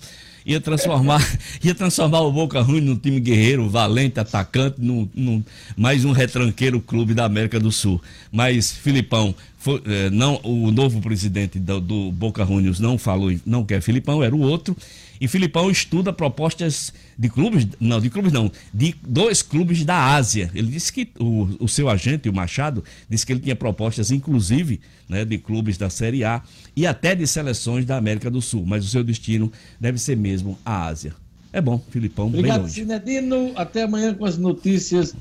[0.45, 1.21] ia transformar,
[1.63, 5.43] ia transformar o Boca Ruim num time guerreiro, valente, atacante, num, num,
[5.75, 8.01] mais um retranqueiro clube da América do Sul.
[8.31, 13.63] Mas Filipão foi, é, não, o novo presidente do, do, Boca Juniors não falou, não
[13.63, 14.75] quer Filipão, era o outro.
[15.19, 20.49] E Filipão estuda propostas de clubes, não, de clubes não, de dois clubes da Ásia.
[20.55, 24.81] Ele disse que o, o seu agente, o Machado, disse que ele tinha propostas, inclusive,
[25.07, 26.41] né, de clubes da Série A
[26.75, 28.65] e até de seleções da América do Sul.
[28.65, 31.13] Mas o seu destino deve ser mesmo a Ásia.
[31.53, 32.25] É bom, Filipão.
[32.25, 33.51] Obrigado, Cinedino.
[33.55, 35.13] Até amanhã com as notícias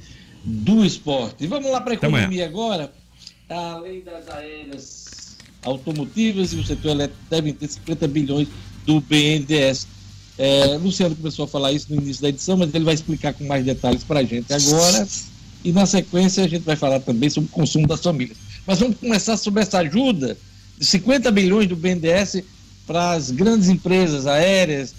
[0.42, 1.46] do esporte.
[1.46, 2.90] Vamos lá para a economia agora.
[3.50, 8.48] Além das aéreas automotivas e o setor elétrico devem ter 50 bilhões
[8.86, 9.86] do BNDES.
[10.38, 13.44] É, Luciano começou a falar isso no início da edição, mas ele vai explicar com
[13.44, 15.06] mais detalhes para a gente agora.
[15.62, 18.38] E na sequência a gente vai falar também sobre o consumo das famílias.
[18.66, 20.38] Mas vamos começar sobre essa ajuda
[20.78, 22.42] de 50 bilhões do BNDES
[22.86, 24.94] para as grandes empresas aéreas,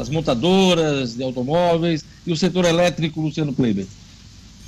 [0.00, 3.86] as montadoras de automóveis e o setor elétrico, Luciano Kleber.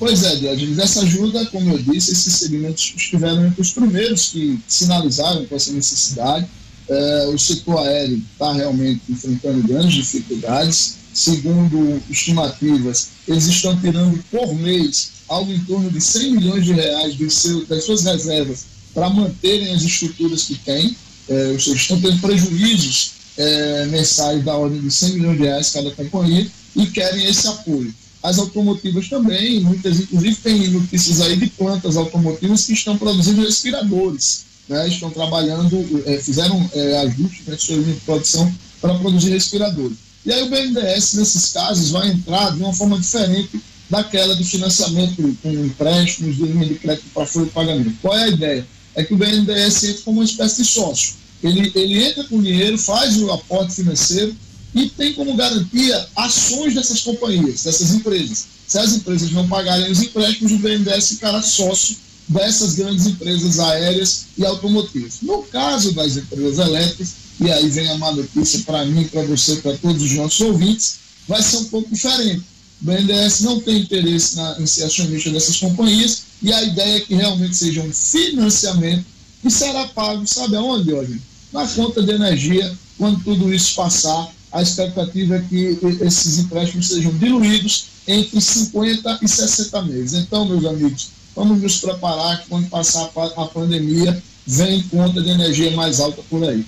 [0.01, 4.59] Pois é, Diogenes, essa ajuda, como eu disse, esses segmentos estiveram entre os primeiros que
[4.67, 6.47] sinalizaram com essa necessidade.
[6.89, 10.95] É, o setor aéreo está realmente enfrentando grandes dificuldades.
[11.13, 17.15] Segundo estimativas, eles estão tirando por mês algo em torno de 100 milhões de reais
[17.35, 20.97] seu, das suas reservas para manterem as estruturas que têm.
[21.29, 25.71] É, ou seja, estão tendo prejuízos é, mensais da ordem de 100 milhões de reais
[25.71, 27.95] cada companhia e querem esse apoio.
[28.23, 34.45] As automotivas também, muitas, inclusive, tem notícias aí de plantas automotivas que estão produzindo respiradores,
[34.69, 34.87] né?
[34.89, 39.97] estão trabalhando, é, fizeram é, ajustes na sua linha de produção para produzir respiradores.
[40.25, 43.59] E aí o BNDES, nesses casos, vai entrar de uma forma diferente
[43.89, 47.97] daquela do financiamento com empréstimos de linha de crédito para folha de pagamento.
[48.03, 48.67] Qual é a ideia?
[48.95, 51.15] É que o BNDES entra como uma espécie de sócio.
[51.43, 54.37] Ele, ele entra com dinheiro, faz o aporte financeiro
[54.75, 58.47] e tem como garantia ações dessas companhias, dessas empresas.
[58.67, 61.97] Se as empresas não pagarem os empréstimos, o BNDES ficará sócio
[62.29, 65.19] dessas grandes empresas aéreas e automotivas.
[65.23, 69.57] No caso das empresas elétricas, e aí vem a má notícia para mim, para você,
[69.57, 72.43] para todos os nossos ouvintes, vai ser um pouco diferente.
[72.81, 77.01] O BNDES não tem interesse na, em ser acionista dessas companhias e a ideia é
[77.01, 79.05] que realmente seja um financiamento
[79.45, 81.21] e será pago, sabe aonde, hoje?
[81.53, 87.13] Na conta de energia, quando tudo isso passar a expectativa é que esses empréstimos sejam
[87.19, 90.15] diluídos entre 50 e 60 meses.
[90.15, 95.71] Então, meus amigos, vamos nos preparar que quando passar a pandemia, vem conta de energia
[95.73, 96.65] mais alta por aí.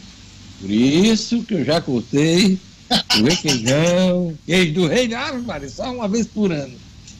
[0.60, 2.58] Por isso que eu já cortei
[3.18, 6.74] o requeijão, queijo do rei, ah, Maria, só uma vez por ano.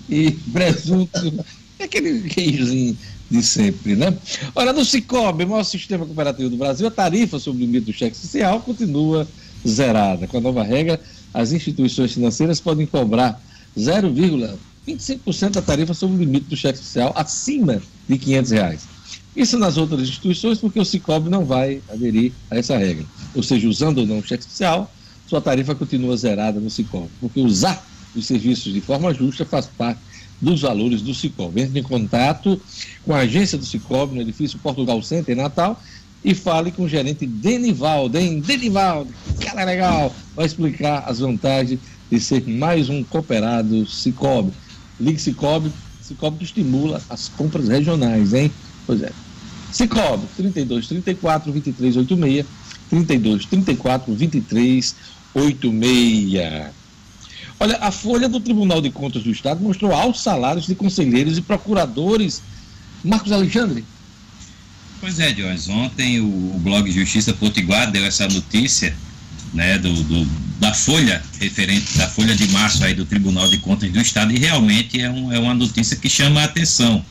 [0.09, 1.45] E presunto,
[1.81, 2.97] aquele queijozinho
[3.29, 4.15] de sempre, né?
[4.55, 7.93] Olha, no Cicobi, o maior sistema cooperativo do Brasil, a tarifa sobre o limite do
[7.93, 9.27] cheque social continua
[9.67, 10.27] zerada.
[10.27, 11.01] Com a nova regra,
[11.33, 13.41] as instituições financeiras podem cobrar
[13.77, 18.93] 0,25% da tarifa sobre o limite do cheque social acima de 500 reais.
[19.35, 23.05] Isso nas outras instituições, porque o Cicobi não vai aderir a essa regra.
[23.35, 24.93] Ou seja, usando ou não o cheque social,
[25.27, 27.83] sua tarifa continua zerada no Cicobi, porque usar
[28.15, 30.01] os serviços de forma justa faz parte
[30.39, 31.63] dos valores do Cicobi.
[31.63, 32.61] Entre em contato
[33.05, 35.81] com a agência do Cicobi no edifício Portugal Center em Natal
[36.25, 38.41] e fale com o gerente Denivaldo, hein?
[38.41, 44.53] Denivaldo, cara legal, vai explicar as vantagens de ser mais um cooperado Cicobi.
[45.01, 48.53] Ligue Cicobi, Cicobi que estimula as compras regionais, hein?
[48.87, 49.11] Pois é.
[49.73, 52.47] Cicobi, 32 34 23 86,
[52.91, 54.95] 32 34 23
[55.35, 56.83] 86.
[57.59, 61.41] Olha, a folha do Tribunal de Contas do Estado mostrou altos salários de conselheiros e
[61.41, 62.43] procuradores.
[63.05, 63.85] Marcos Alexandre,
[65.03, 65.69] Pois é, Jones.
[65.69, 68.95] Ontem o, o blog Justiça Potiguar deu essa notícia
[69.53, 70.25] né, do, do,
[70.61, 74.39] da folha referente da folha de março aí do Tribunal de Contas do Estado e
[74.39, 77.05] realmente é, um, é uma notícia que chama a atenção,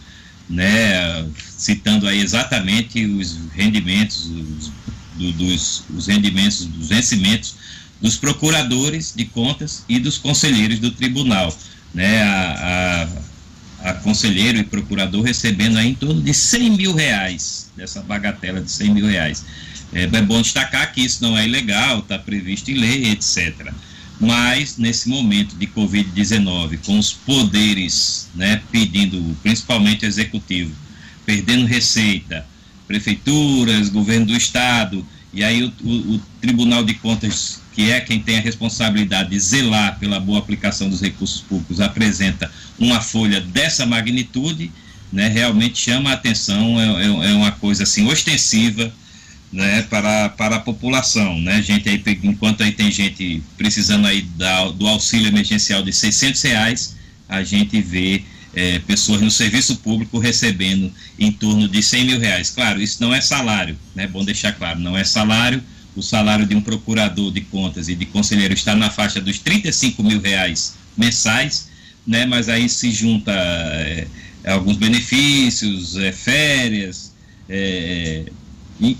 [0.49, 4.71] né, citando aí exatamente os rendimentos os,
[5.17, 7.55] do, dos os rendimentos dos vencimentos
[8.01, 11.53] dos procuradores de contas e dos conselheiros do tribunal,
[11.93, 13.30] né, a a
[14.03, 18.93] conselheiro e procurador recebendo aí em torno de 100 mil reais, dessa bagatela de 100
[18.93, 19.43] mil reais.
[19.93, 23.71] É, é bom destacar que isso não é ilegal, está previsto em lei, etc.
[24.19, 30.71] Mas, nesse momento de Covid-19, com os poderes né, pedindo, principalmente o executivo,
[31.25, 32.45] perdendo receita,
[32.87, 38.19] prefeituras, governo do estado, e aí o, o, o Tribunal de Contas que é quem
[38.19, 43.85] tem a responsabilidade de zelar pela boa aplicação dos recursos públicos, apresenta uma folha dessa
[43.85, 44.71] magnitude,
[45.11, 48.93] né, realmente chama a atenção, é, é, é uma coisa assim ostensiva
[49.51, 51.39] né, para, para a população.
[51.39, 56.41] Né, gente aí, enquanto aí tem gente precisando aí da, do auxílio emergencial de 600
[56.41, 56.95] reais,
[57.27, 58.23] a gente vê
[58.53, 62.49] é, pessoas no serviço público recebendo em torno de 100 mil reais.
[62.49, 64.07] Claro, isso não é salário, né?
[64.07, 65.63] Bom deixar claro, não é salário.
[65.95, 70.03] O salário de um procurador de contas e de conselheiro está na faixa dos 35
[70.03, 71.69] mil reais mensais,
[72.05, 72.25] né?
[72.25, 74.07] Mas aí se junta é,
[74.45, 77.13] alguns benefícios, é, férias,
[77.49, 78.25] é,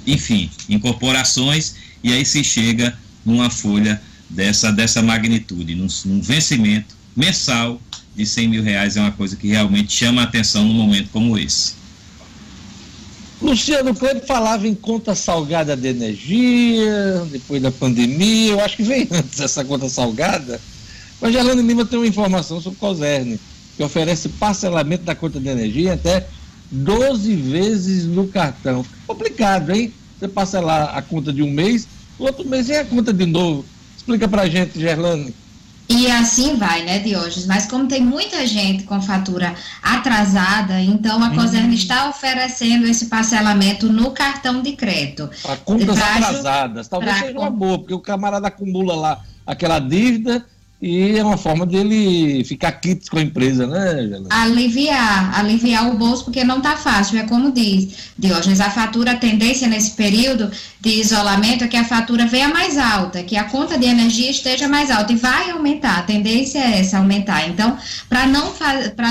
[0.05, 7.81] enfim, incorporações, e aí se chega numa folha dessa, dessa magnitude, num, num vencimento mensal
[8.15, 11.37] de 100 mil reais é uma coisa que realmente chama a atenção num momento como
[11.37, 11.73] esse.
[13.41, 19.07] Luciano Kleber falava em conta salgada de energia, depois da pandemia, eu acho que vem
[19.11, 20.61] antes essa conta salgada.
[21.19, 23.39] Mas Gerlando Lima tem uma informação sobre o COSERN,
[23.75, 26.27] que oferece parcelamento da conta de energia até
[26.71, 28.85] 12 vezes no cartão.
[29.07, 29.91] Complicado, hein?
[30.19, 31.87] Você parcelar a conta de um mês,
[32.19, 33.65] o outro mês vem a conta de novo.
[33.97, 35.33] Explica pra gente, Gerlane.
[35.91, 37.45] E assim vai, né, Diógenes?
[37.45, 41.35] Mas como tem muita gente com fatura atrasada, então a hum.
[41.35, 45.29] COSERN está oferecendo esse parcelamento no cartão de crédito.
[45.43, 46.87] Para contas pra, atrasadas.
[46.87, 50.45] Talvez pra, seja uma boa, porque o camarada acumula lá aquela dívida
[50.81, 54.27] e é uma forma dele ficar quites com a empresa, né, Gelana?
[54.31, 57.19] Aliviar, aliviar o bolso, porque não está fácil.
[57.19, 61.85] É como diz Diógenes, a fatura, a tendência nesse período de isolamento é que a
[61.85, 65.99] fatura venha mais alta, que a conta de energia esteja mais alta e vai aumentar.
[65.99, 67.47] A tendência é essa, aumentar.
[67.47, 67.77] Então,
[68.09, 68.51] para não,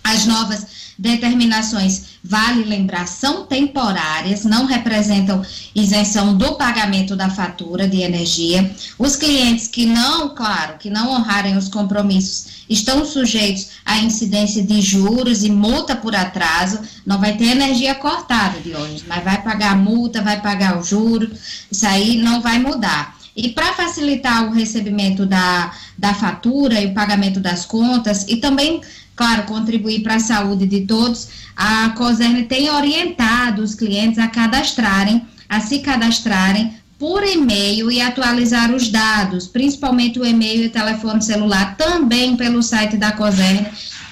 [0.03, 5.43] As novas determinações, vale lembrar, são temporárias, não representam
[5.75, 8.75] isenção do pagamento da fatura de energia.
[8.99, 14.81] Os clientes que não, claro, que não honrarem os compromissos, estão sujeitos à incidência de
[14.81, 16.81] juros e multa por atraso.
[17.05, 20.83] Não vai ter energia cortada de hoje, mas vai pagar a multa, vai pagar o
[20.83, 21.31] juro,
[21.71, 23.17] isso aí não vai mudar.
[23.37, 28.81] E para facilitar o recebimento da, da fatura e o pagamento das contas, e também
[29.17, 35.23] claro, contribuir para a saúde de todos, a COSERN tem orientado os clientes a cadastrarem,
[35.49, 41.77] a se cadastrarem por e-mail e atualizar os dados, principalmente o e-mail e telefone celular,
[41.77, 43.67] também pelo site da COSERN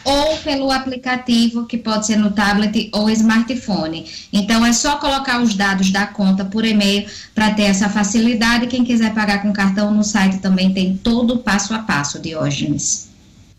[0.05, 4.05] ou pelo aplicativo que pode ser no tablet ou smartphone.
[4.33, 8.67] Então é só colocar os dados da conta por e-mail para ter essa facilidade.
[8.67, 13.12] Quem quiser pagar com cartão no site também tem todo o passo a passo, Diógenes.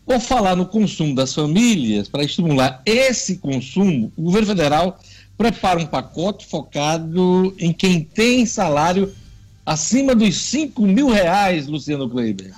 [0.06, 5.00] Por falar no consumo das famílias, para estimular esse consumo, o governo federal
[5.36, 9.14] prepara um pacote focado em quem tem salário
[9.64, 12.52] acima dos 5 mil reais, Luciano Kleiber.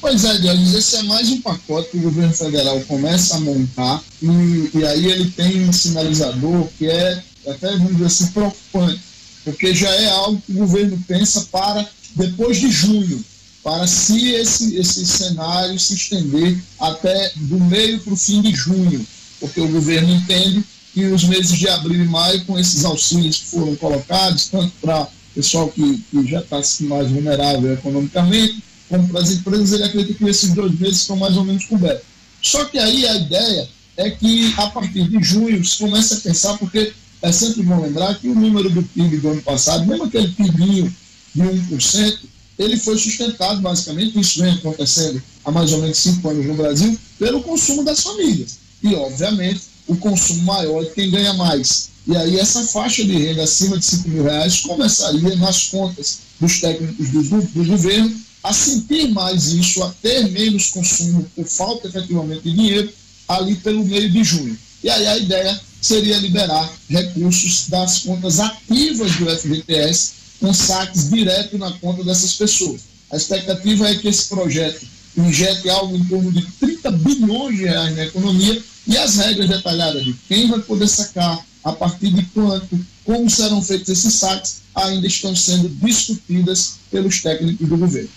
[0.00, 4.02] Pois é, Dionis, esse é mais um pacote que o governo federal começa a montar
[4.20, 9.00] e, e aí ele tem um sinalizador que é até, vamos dizer assim, preocupante,
[9.44, 13.24] porque já é algo que o governo pensa para depois de junho
[13.62, 19.06] para se esse, esse cenário se estender até do meio para o fim de junho,
[19.38, 23.46] porque o governo entende que os meses de abril e maio, com esses auxílios que
[23.46, 29.22] foram colocados, tanto para o pessoal que, que já está mais vulnerável economicamente, como para
[29.22, 32.04] as empresas, ele acredita que esses dois meses estão mais ou menos cobertos.
[32.42, 36.58] Só que aí a ideia é que a partir de junho se começa a pensar,
[36.58, 36.92] porque
[37.22, 40.94] é sempre bom lembrar que o número do PIB do ano passado, mesmo aquele PIBinho
[41.34, 42.18] de 1%,
[42.58, 46.98] ele foi sustentado, basicamente, isso vem acontecendo há mais ou menos cinco anos no Brasil,
[47.18, 48.58] pelo consumo das famílias.
[48.82, 51.90] E, obviamente, o consumo maior de quem ganha mais.
[52.06, 56.60] E aí essa faixa de renda acima de 5 mil reais começaria nas contas dos
[56.60, 62.42] técnicos do, do governo a sentir mais isso, a ter menos consumo por falta efetivamente
[62.42, 62.92] de dinheiro
[63.28, 64.58] ali pelo meio de junho.
[64.82, 70.12] E aí a ideia seria liberar recursos das contas ativas do FGTS
[70.42, 72.82] com saques direto na conta dessas pessoas.
[73.12, 74.84] A expectativa é que esse projeto
[75.16, 80.04] injete algo em torno de 30 bilhões de reais na economia E as regras detalhadas
[80.04, 85.06] de quem vai poder sacar, a partir de quanto, como serão feitos esses saques, ainda
[85.06, 88.10] estão sendo discutidas pelos técnicos do governo.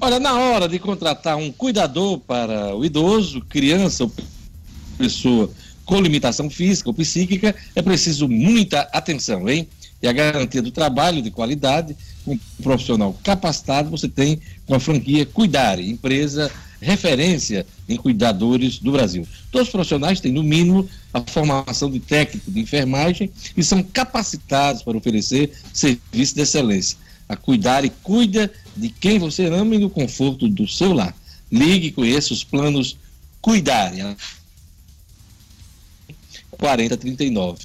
[0.00, 4.12] Olha, na hora de contratar um cuidador para o idoso, criança ou
[4.96, 5.52] pessoa
[5.88, 9.66] com limitação física ou psíquica, é preciso muita atenção, hein?
[10.02, 14.80] E a garantia do trabalho de qualidade, com um profissional capacitado, você tem com a
[14.80, 19.26] franquia Cuidare, empresa referência em cuidadores do Brasil.
[19.50, 24.82] Todos os profissionais têm, no mínimo, a formação de técnico de enfermagem e são capacitados
[24.82, 26.98] para oferecer serviço de excelência.
[27.26, 31.16] A cuidar e cuida de quem você ama e no conforto do seu lar.
[31.50, 32.98] Ligue e conheça os planos
[33.40, 33.92] Cuidar.
[36.58, 37.58] 4039.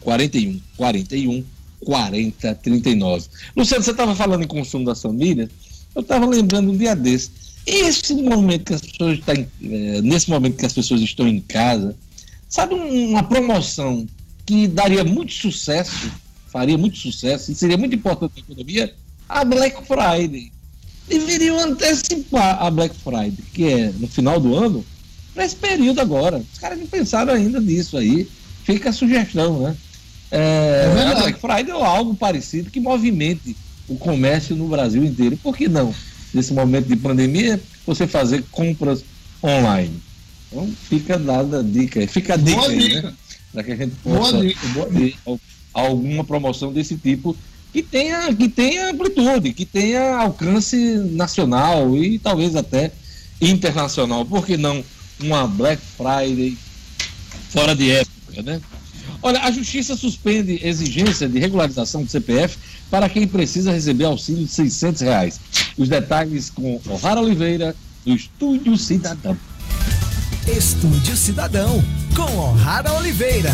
[0.00, 1.44] 41 41
[1.84, 3.26] 40 39.
[3.56, 5.48] Luciano, você estava falando em consumo das famílias.
[5.94, 7.30] Eu estava lembrando um dia desse.
[7.66, 11.94] Esse momento que as pessoas estão, é, nesse momento que as pessoas estão em casa,
[12.48, 14.06] sabe uma promoção
[14.46, 16.10] que daria muito sucesso,
[16.46, 18.94] faria muito sucesso e seria muito importante para a economia,
[19.28, 20.50] a Black Friday.
[21.08, 24.84] Deveriam antecipar a Black Friday, que é no final do ano,
[25.40, 26.42] para esse período agora.
[26.52, 28.28] Os caras não pensaram ainda nisso aí.
[28.62, 29.76] Fica a sugestão, né?
[30.30, 33.56] É, é a Black Friday ou algo parecido que movimente
[33.88, 35.38] o comércio no Brasil inteiro.
[35.38, 35.94] Por que não?
[36.34, 39.02] Nesse momento de pandemia, você fazer compras
[39.42, 39.98] online.
[40.52, 42.88] Então fica dada a dica, fica a dica, boa aí, né?
[42.88, 43.02] dica.
[43.02, 43.14] né?
[43.52, 45.16] Para que a gente possa boa dica, boa ter
[45.72, 47.34] alguma promoção desse tipo
[47.72, 50.76] que tenha, que tenha amplitude, que tenha alcance
[51.12, 52.92] nacional e talvez até
[53.40, 54.26] internacional.
[54.26, 54.84] Por que não
[55.22, 56.56] uma Black Friday
[57.50, 58.60] fora de época, né?
[59.22, 62.56] Olha, a Justiça suspende exigência de regularização do CPF
[62.90, 65.40] para quem precisa receber auxílio de 600 reais.
[65.76, 69.36] Os detalhes com O'Hara Oliveira, do Estúdio Cidadão.
[70.46, 71.84] Estúdio Cidadão,
[72.16, 73.50] com O'Hara Oliveira.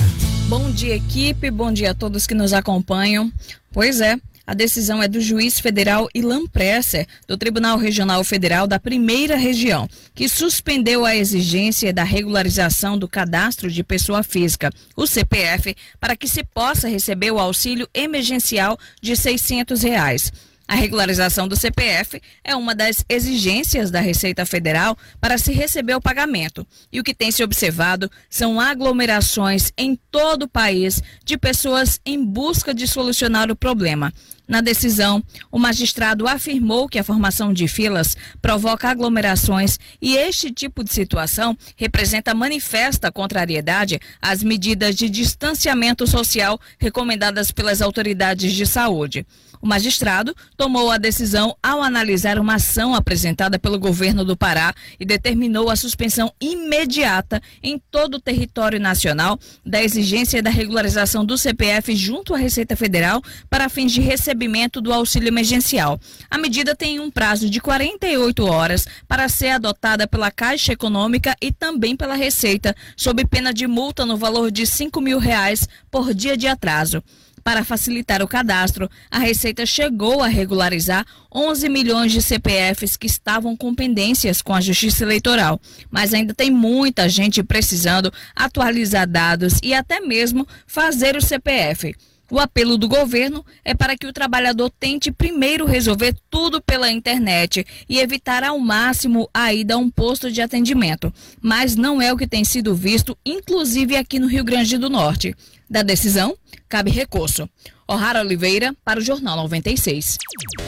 [0.48, 1.50] Bom dia, equipe.
[1.50, 3.32] Bom dia a todos que nos acompanham.
[3.72, 4.16] Pois é,
[4.46, 9.88] a decisão é do juiz federal Ilan Presser, do Tribunal Regional Federal da Primeira Região,
[10.14, 16.28] que suspendeu a exigência da regularização do cadastro de pessoa física, o CPF, para que
[16.28, 20.32] se possa receber o auxílio emergencial de 600 reais.
[20.68, 26.00] A regularização do CPF é uma das exigências da Receita Federal para se receber o
[26.00, 26.66] pagamento.
[26.90, 32.22] E o que tem se observado são aglomerações em todo o país de pessoas em
[32.24, 34.12] busca de solucionar o problema.
[34.48, 40.84] Na decisão, o magistrado afirmou que a formação de filas provoca aglomerações e este tipo
[40.84, 49.26] de situação representa manifesta contrariedade às medidas de distanciamento social recomendadas pelas autoridades de saúde.
[49.60, 55.04] O magistrado tomou a decisão ao analisar uma ação apresentada pelo governo do Pará e
[55.04, 61.94] determinou a suspensão imediata em todo o território nacional da exigência da regularização do CPF
[61.94, 65.98] junto à Receita Federal para fins de recebimento do auxílio emergencial.
[66.30, 71.52] A medida tem um prazo de 48 horas para ser adotada pela Caixa Econômica e
[71.52, 76.36] também pela Receita, sob pena de multa no valor de 5 mil reais por dia
[76.36, 77.02] de atraso.
[77.46, 83.56] Para facilitar o cadastro, a Receita chegou a regularizar 11 milhões de CPFs que estavam
[83.56, 85.60] com pendências com a Justiça Eleitoral.
[85.88, 91.94] Mas ainda tem muita gente precisando atualizar dados e até mesmo fazer o CPF.
[92.30, 97.64] O apelo do governo é para que o trabalhador tente primeiro resolver tudo pela internet
[97.88, 101.12] e evitar ao máximo a ida a um posto de atendimento.
[101.40, 105.34] Mas não é o que tem sido visto, inclusive aqui no Rio Grande do Norte.
[105.68, 106.36] Da decisão,
[106.68, 107.48] cabe recurso.
[107.88, 110.18] O'Hara Oliveira, para o Jornal 96.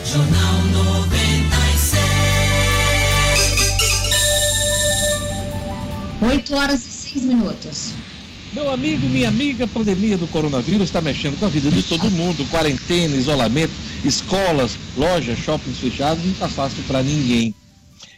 [0.04, 1.98] Jornal 96.
[6.20, 7.92] 8 horas e 6 minutos.
[8.52, 12.10] Meu amigo, minha amiga, a pandemia do coronavírus está mexendo com a vida de todo
[12.10, 12.46] mundo.
[12.46, 13.72] Quarentena, isolamento,
[14.02, 17.54] escolas, lojas, shoppings fechados, não está fácil para ninguém.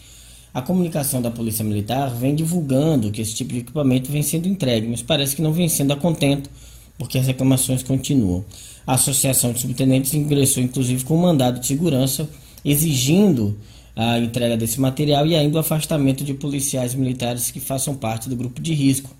[0.52, 4.88] A comunicação da Polícia Militar vem divulgando que esse tipo de equipamento vem sendo entregue,
[4.88, 6.50] mas parece que não vem sendo a contento,
[6.98, 8.44] porque as reclamações continuam.
[8.84, 12.28] A Associação de Subtenentes ingressou inclusive com um mandado de segurança
[12.64, 13.56] exigindo
[13.94, 18.34] a entrega desse material e ainda o afastamento de policiais militares que façam parte do
[18.34, 19.10] grupo de risco,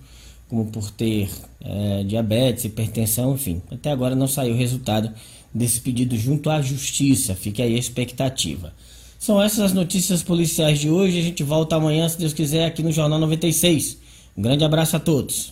[0.49, 1.29] como por ter
[1.61, 3.61] é, diabetes, hipertensão, enfim.
[3.71, 5.09] Até agora não saiu o resultado
[5.53, 8.73] desse pedido junto à Justiça, fique aí a expectativa.
[9.21, 11.19] São essas as notícias policiais de hoje.
[11.19, 13.99] A gente volta amanhã, se Deus quiser, aqui no Jornal 96.
[14.35, 15.51] Um grande abraço a todos.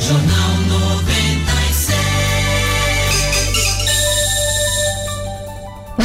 [0.00, 0.56] Jornal
[0.90, 1.94] 96.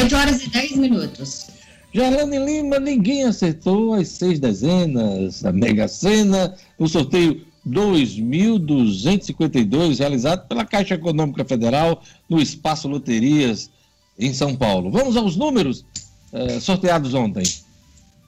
[0.04, 1.48] 8 horas e 10 minutos.
[1.92, 10.64] Gerlane Lima, ninguém acertou as seis dezenas da Mega Sena no sorteio 2.252 realizado pela
[10.64, 13.72] Caixa Econômica Federal no Espaço Loterias
[14.20, 14.92] em São Paulo.
[14.92, 15.84] Vamos aos números
[16.34, 17.44] uh, sorteados ontem?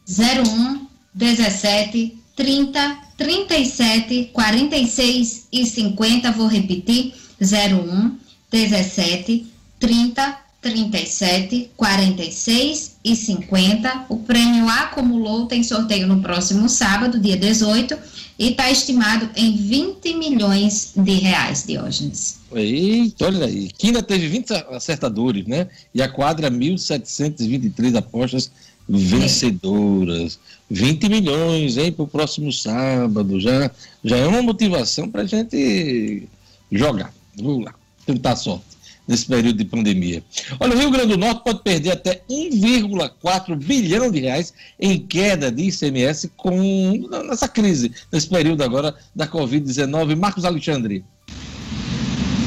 [0.10, 6.32] 01, 17, 30, 37, 46 e 50.
[6.32, 8.18] Vou repetir: 01,
[8.52, 9.48] 17,
[9.80, 14.06] 30, 37, 46 e 50.
[14.10, 17.98] O prêmio acumulou, tem sorteio no próximo sábado, dia 18,
[18.42, 22.40] e está estimado em 20 milhões de reais, Diógenes.
[22.52, 23.70] Eita, olha aí.
[23.78, 25.68] Quina teve 20 acertadores, né?
[25.94, 28.52] E a quadra 1.723 apostas
[28.90, 30.40] vencedoras.
[30.72, 33.40] 20 milhões, hein, para o próximo sábado.
[33.40, 33.70] Já,
[34.04, 36.28] já é uma motivação para a gente
[36.72, 37.14] jogar.
[37.38, 37.76] Vamos lá,
[38.08, 38.66] tentar sorte
[39.08, 40.24] nesse período de pandemia.
[40.60, 45.52] Olha, o Rio Grande do Norte pode perder até 1,4 bilhão de reais em queda
[45.52, 50.16] de ICMS com nessa crise, nesse período agora da Covid-19.
[50.16, 51.04] Marcos Alexandre.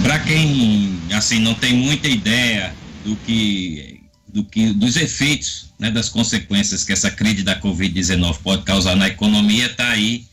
[0.03, 2.75] Para quem assim não tem muita ideia
[3.05, 8.63] do que do que dos efeitos, né, das consequências que essa crise da Covid-19 pode
[8.65, 10.25] causar na economia, está aí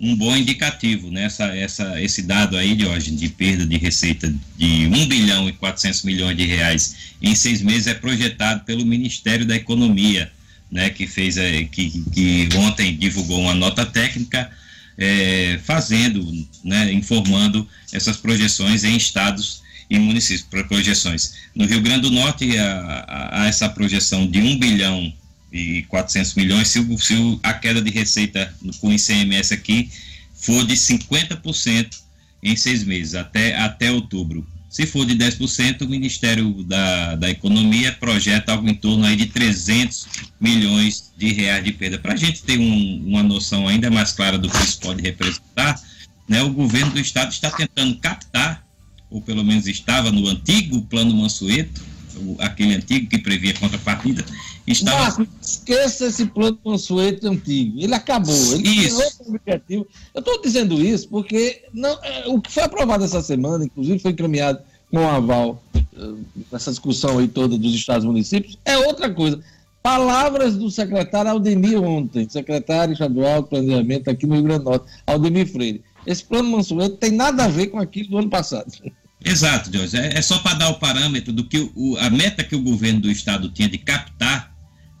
[0.00, 1.24] um bom indicativo, né?
[1.24, 5.52] Essa, essa, esse dado aí, de hoje de perda de receita de 1 bilhão e
[5.52, 10.30] 400 milhões de reais em seis meses é projetado pelo Ministério da Economia,
[10.70, 10.90] né?
[10.90, 14.50] Que fez, é, que, que ontem divulgou uma nota técnica
[14.98, 16.92] é, fazendo, né?
[16.92, 21.34] Informando essas projeções em estados e municípios, projeções.
[21.54, 25.12] No Rio Grande do Norte, há, há essa projeção de 1 bilhão
[25.54, 29.88] e 400 milhões, se, se a queda de receita com ICMS aqui
[30.34, 32.02] for de 50%
[32.42, 34.44] em seis meses, até, até outubro.
[34.68, 39.26] Se for de 10%, o Ministério da, da Economia projeta algo em torno aí de
[39.26, 40.08] 300
[40.40, 41.96] milhões de reais de perda.
[41.96, 45.80] Para a gente ter um, uma noção ainda mais clara do que isso pode representar,
[46.28, 48.66] né, o governo do Estado está tentando captar,
[49.08, 54.24] ou pelo menos estava no antigo Plano Mansueto, o, aquele antigo que previa contrapartida,
[54.66, 55.26] estava...
[55.40, 57.80] Esqueça esse plano Mansueto antigo.
[57.80, 58.54] Ele acabou.
[58.54, 59.02] Ele Isso.
[59.02, 59.86] outro objetivo.
[60.14, 64.12] Eu estou dizendo isso porque não, é, o que foi aprovado essa semana, inclusive foi
[64.12, 64.60] encaminhado
[64.90, 66.14] com o aval eh,
[66.50, 69.40] nessa discussão aí toda dos estados e municípios, é outra coisa.
[69.82, 74.86] Palavras do secretário Aldemir ontem, secretário estadual de planejamento aqui no Rio Grande do Norte,
[75.06, 75.82] Aldemir Freire.
[76.06, 78.72] Esse plano Mansueto tem nada a ver com aquilo do ano passado.
[79.24, 79.96] Exato, Jorge.
[79.96, 83.00] É, é só para dar o parâmetro do que o, a meta que o governo
[83.00, 84.52] do estado tinha de captar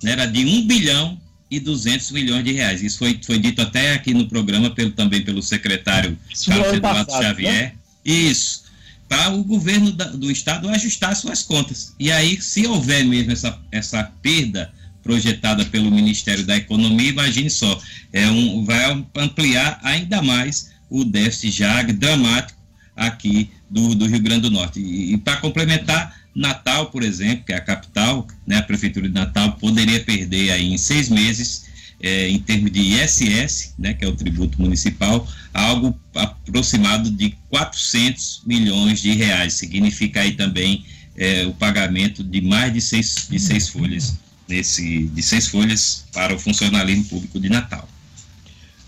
[0.02, 1.20] né, era de 1 bilhão
[1.50, 2.82] e 200 milhões de reais.
[2.82, 7.06] Isso foi, foi dito até aqui no programa pelo, também pelo secretário Isso Carlos Eduardo
[7.06, 7.52] passado, Xavier.
[7.52, 7.72] né?
[8.04, 8.64] Isso.
[9.08, 11.94] Para o governo da- do estado ajustar suas contas.
[12.00, 14.72] E aí, se houver mesmo essa, essa perda
[15.02, 17.78] projetada pelo Ministério da Economia, imagine só,
[18.10, 22.58] é um, vai ampliar ainda mais o déficit já dramático
[22.96, 24.80] aqui do, do Rio Grande do Norte.
[24.80, 29.52] E, para complementar, Natal, por exemplo, que é a capital, né, a Prefeitura de Natal,
[29.52, 31.66] poderia perder aí em seis meses,
[32.00, 38.42] eh, em termos de ISS, né, que é o tributo municipal, algo aproximado de 400
[38.46, 39.54] milhões de reais.
[39.54, 40.84] Significa aí também
[41.16, 44.18] eh, o pagamento de mais de seis, de seis folhas,
[44.48, 47.88] nesse, de seis folhas para o funcionalismo público de Natal.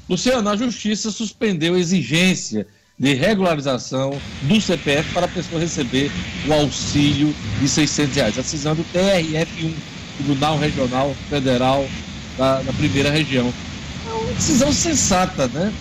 [0.08, 2.66] Luciano, a Justiça suspendeu a exigência
[2.98, 6.10] de regularização do CPF para a pessoa receber
[6.46, 8.38] o auxílio de 600 reais.
[8.38, 9.74] A decisão do TRF1,
[10.16, 11.86] Tribunal Regional Federal
[12.38, 13.52] da, da primeira região.
[14.08, 15.72] É uma decisão sensata, né?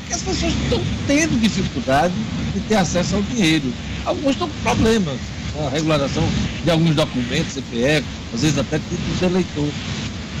[0.00, 2.14] Porque as pessoas estão tendo dificuldade
[2.52, 3.72] de ter acesso ao dinheiro.
[4.04, 5.18] Alguns estão com problemas.
[5.58, 6.22] A regularização
[6.62, 9.68] de alguns documentos, CPF, às vezes até títulos de eleitor.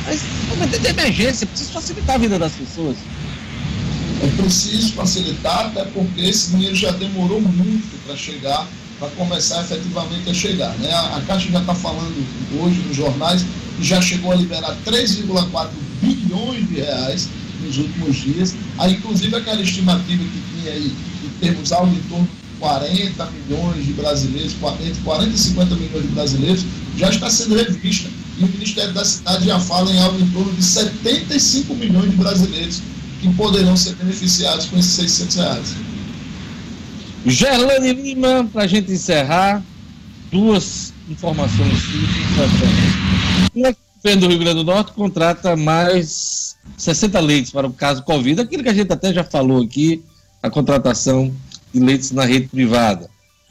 [0.06, 2.96] Mas, momento de emergência, precisa facilitar a vida das pessoas.
[4.20, 8.66] É preciso facilitar, até porque esse dinheiro já demorou muito para chegar,
[8.98, 10.76] para começar efetivamente a chegar.
[10.78, 10.92] Né?
[10.92, 12.14] A, a Caixa já está falando
[12.60, 13.44] hoje nos jornais
[13.76, 15.68] que já chegou a liberar 3,4
[16.02, 17.28] bilhões de reais
[17.62, 18.54] nos últimos dias.
[18.78, 23.86] Aí, inclusive, aquela estimativa que tinha aí, que temos algo em torno de 40 milhões
[23.86, 26.64] de brasileiros, entre 40 e 50 milhões de brasileiros,
[26.96, 28.08] já está sendo revista.
[28.36, 32.16] E o Ministério da Cidade já fala em algo em torno de 75 milhões de
[32.16, 32.82] brasileiros
[33.20, 35.74] que poderão ser beneficiados com esses 600 reais.
[37.26, 39.62] Gerlane Lima, para a gente encerrar,
[40.30, 43.52] duas informações importantes.
[43.54, 47.66] Uma é que o governo do Rio Grande do Norte contrata mais 60 leitos para
[47.66, 50.02] o caso Covid, aquilo que a gente até já falou aqui,
[50.42, 51.34] a contratação
[51.72, 53.08] de leitos na rede privada.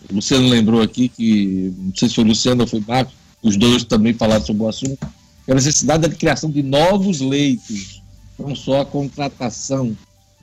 [0.10, 3.14] O Luciano lembrou aqui que, não sei se foi o Luciano ou foi o Marcos,
[3.42, 5.08] os dois também falaram sobre o assunto,
[5.50, 7.97] a necessidade da criação de novos leitos,
[8.38, 9.96] não só a contratação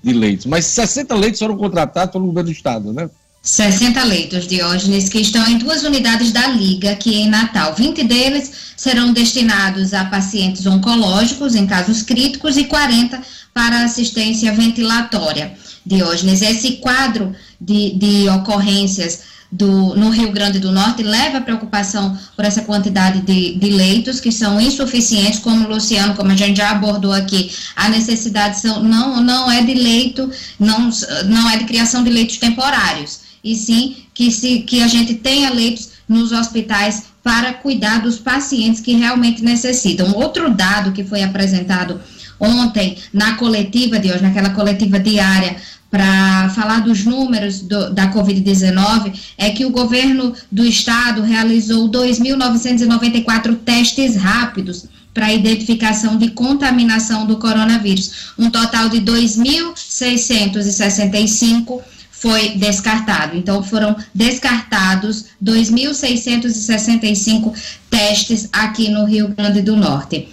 [0.02, 0.46] de leitos.
[0.46, 3.08] Mas 60 leitos foram contratados pelo governo do Estado, né?
[3.44, 7.74] 60 leitos, Diógenes, que estão em duas unidades da Liga aqui em Natal.
[7.74, 13.20] 20 deles serão destinados a pacientes oncológicos em casos críticos e 40
[13.52, 15.52] para assistência ventilatória.
[15.84, 22.18] Diógenes, esse quadro de, de ocorrências do, no Rio Grande do Norte leva a preocupação
[22.34, 26.56] por essa quantidade de, de, leitos que são insuficientes, como o Luciano, como a gente
[26.56, 30.28] já abordou aqui, a necessidade são, não, não é de leito,
[30.58, 30.90] não,
[31.26, 35.50] não é de criação de leitos temporários, e sim que, se, que a gente tenha
[35.50, 40.12] leitos nos hospitais para cuidar dos pacientes que realmente necessitam.
[40.14, 42.00] Outro dado que foi apresentado
[42.40, 45.56] ontem na coletiva de hoje, naquela coletiva diária,
[45.94, 53.56] para falar dos números do, da Covid-19, é que o governo do estado realizou 2.994
[53.64, 58.32] testes rápidos para identificação de contaminação do coronavírus.
[58.36, 61.80] Um total de 2.665
[62.10, 63.36] foi descartado.
[63.36, 67.54] Então, foram descartados 2.665
[67.88, 70.26] testes aqui no Rio Grande do Norte.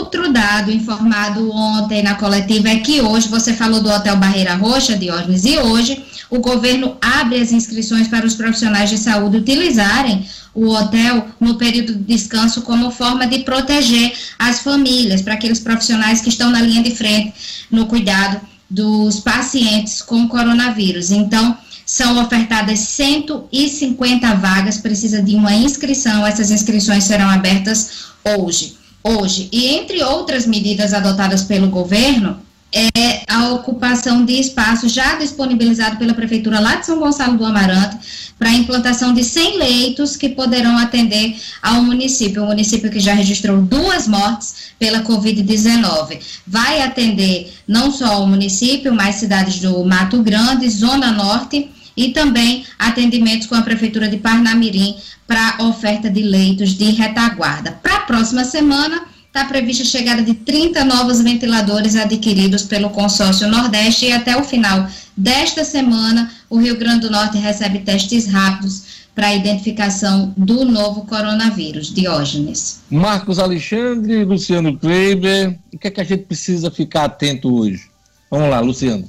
[0.00, 4.96] Outro dado informado ontem na coletiva é que hoje, você falou do Hotel Barreira Roxa,
[4.96, 10.68] Diógenes, e hoje o governo abre as inscrições para os profissionais de saúde utilizarem o
[10.68, 16.30] hotel no período de descanso como forma de proteger as famílias, para aqueles profissionais que
[16.30, 17.34] estão na linha de frente
[17.70, 18.40] no cuidado
[18.70, 21.10] dos pacientes com coronavírus.
[21.10, 29.48] Então, são ofertadas 150 vagas, precisa de uma inscrição, essas inscrições serão abertas hoje hoje.
[29.52, 32.38] E entre outras medidas adotadas pelo governo,
[32.72, 37.98] é a ocupação de espaço já disponibilizado pela Prefeitura lá de São Gonçalo do Amarante
[38.38, 42.44] para a implantação de 100 leitos que poderão atender ao município.
[42.44, 46.20] O município que já registrou duas mortes pela Covid-19.
[46.46, 51.68] Vai atender não só o município, mas cidades do Mato Grande, Zona Norte
[52.00, 54.96] e também atendimentos com a Prefeitura de Parnamirim
[55.26, 57.72] para oferta de leitos de retaguarda.
[57.72, 63.48] Para a próxima semana, está prevista a chegada de 30 novos ventiladores adquiridos pelo consórcio
[63.48, 69.00] Nordeste e até o final desta semana o Rio Grande do Norte recebe testes rápidos
[69.14, 71.92] para a identificação do novo coronavírus.
[71.92, 72.80] Diógenes.
[72.90, 77.90] Marcos Alexandre, Luciano Kleiber, o que é que a gente precisa ficar atento hoje?
[78.30, 79.06] Vamos lá, Luciano.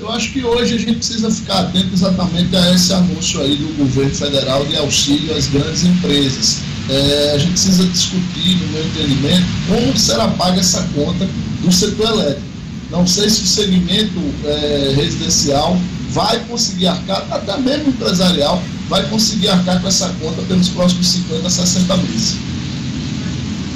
[0.00, 3.76] Eu acho que hoje a gente precisa ficar atento exatamente a esse anúncio aí do
[3.76, 6.60] governo federal de auxílio às grandes empresas.
[6.88, 11.28] É, a gente precisa discutir, no meu entendimento, como será paga essa conta
[11.62, 12.46] do setor elétrico.
[12.92, 15.76] Não sei se o segmento é, residencial
[16.10, 21.50] vai conseguir arcar, até mesmo empresarial, vai conseguir arcar com essa conta pelos próximos 50,
[21.50, 22.36] 60 meses.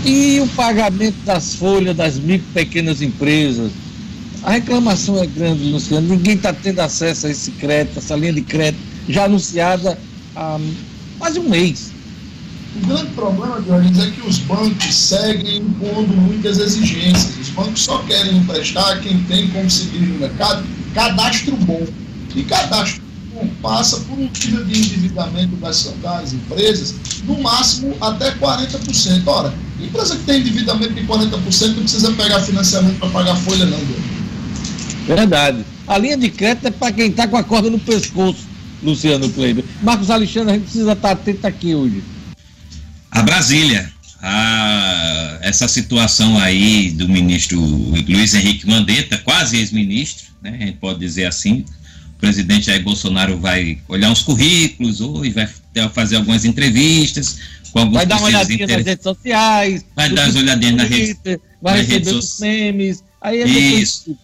[0.04, 3.72] E o pagamento das folhas das micro e pequenas empresas,
[4.42, 6.08] a reclamação é grande, Luciano.
[6.08, 9.98] Ninguém está tendo acesso a esse crédito, essa linha de crédito, já anunciada
[10.34, 10.58] há
[11.18, 11.92] quase um mês.
[12.74, 17.36] O grande problema, Dionísio, é que os bancos seguem impondo muitas exigências.
[17.38, 20.64] Os bancos só querem emprestar quem tem como seguir no mercado
[20.94, 21.86] cadastro bom.
[22.34, 23.02] E cadastro
[23.32, 26.94] bom passa por um nível de endividamento das, das empresas,
[27.24, 29.22] no máximo até 40%.
[29.26, 33.78] Ora, empresa que tem endividamento de 40% não precisa pegar financiamento para pagar folha, não,
[33.78, 34.11] Dionísio.
[35.06, 35.64] Verdade.
[35.86, 38.46] A linha de crédito é para quem está com a corda no pescoço,
[38.82, 39.64] Luciano Kleber.
[39.82, 42.02] Marcos Alexandre, a gente precisa estar atento aqui hoje.
[43.10, 43.90] A Brasília.
[44.24, 51.00] A, essa situação aí do ministro Luiz Henrique Mandetta, quase ex-ministro, né, a gente pode
[51.00, 51.64] dizer assim.
[52.16, 55.48] O presidente Jair Bolsonaro vai olhar os currículos hoje, vai
[55.92, 57.38] fazer algumas entrevistas
[57.72, 59.84] com alguns Vai dar uma olhadinha nas redes sociais.
[59.96, 61.16] Vai dar as olhadinhas nas redes,
[61.60, 63.04] vai receber redes os memes.
[63.20, 64.16] Aí é Isso.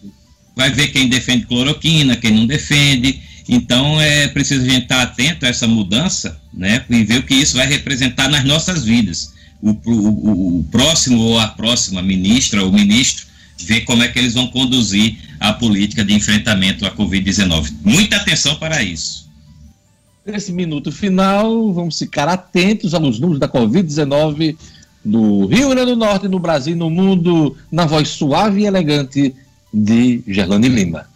[0.59, 3.21] Vai ver quem defende cloroquina, quem não defende.
[3.47, 6.83] Então é preciso a gente estar atento a essa mudança, né?
[6.89, 9.33] E ver o que isso vai representar nas nossas vidas.
[9.61, 13.25] O, o, o próximo ou a próxima ministra ou ministro
[13.57, 17.71] ver como é que eles vão conduzir a política de enfrentamento à Covid-19.
[17.81, 19.29] Muita atenção para isso.
[20.25, 24.57] Nesse minuto final, vamos ficar atentos aos números da Covid-19
[25.05, 29.33] do Rio Grande do Norte, no Brasil no mundo, na voz suave e elegante
[29.73, 31.07] de Gerlane Lima.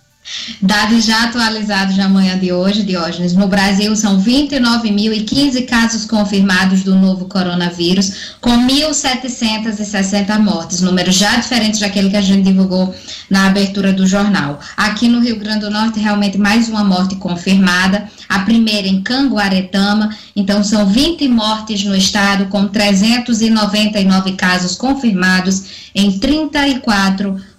[0.62, 3.34] Dados já atualizados na manhã de hoje, Diógenes.
[3.34, 11.80] No Brasil, são 29.015 casos confirmados do novo coronavírus, com 1.760 mortes, número já diferente
[11.80, 12.96] daquele que a gente divulgou
[13.30, 14.62] na abertura do jornal.
[14.78, 20.16] Aqui no Rio Grande do Norte, realmente mais uma morte confirmada, a primeira em Canguaretama,
[20.34, 27.53] então são 20 mortes no estado, com 399 casos confirmados em 34 municípios.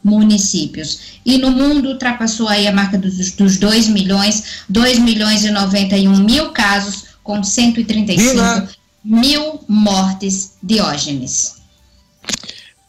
[1.24, 6.16] E no mundo ultrapassou aí a marca dos, dos 2 milhões, 2 milhões e 91
[6.24, 8.68] mil casos, com 135 Vila.
[9.02, 11.55] mil mortes diógenes.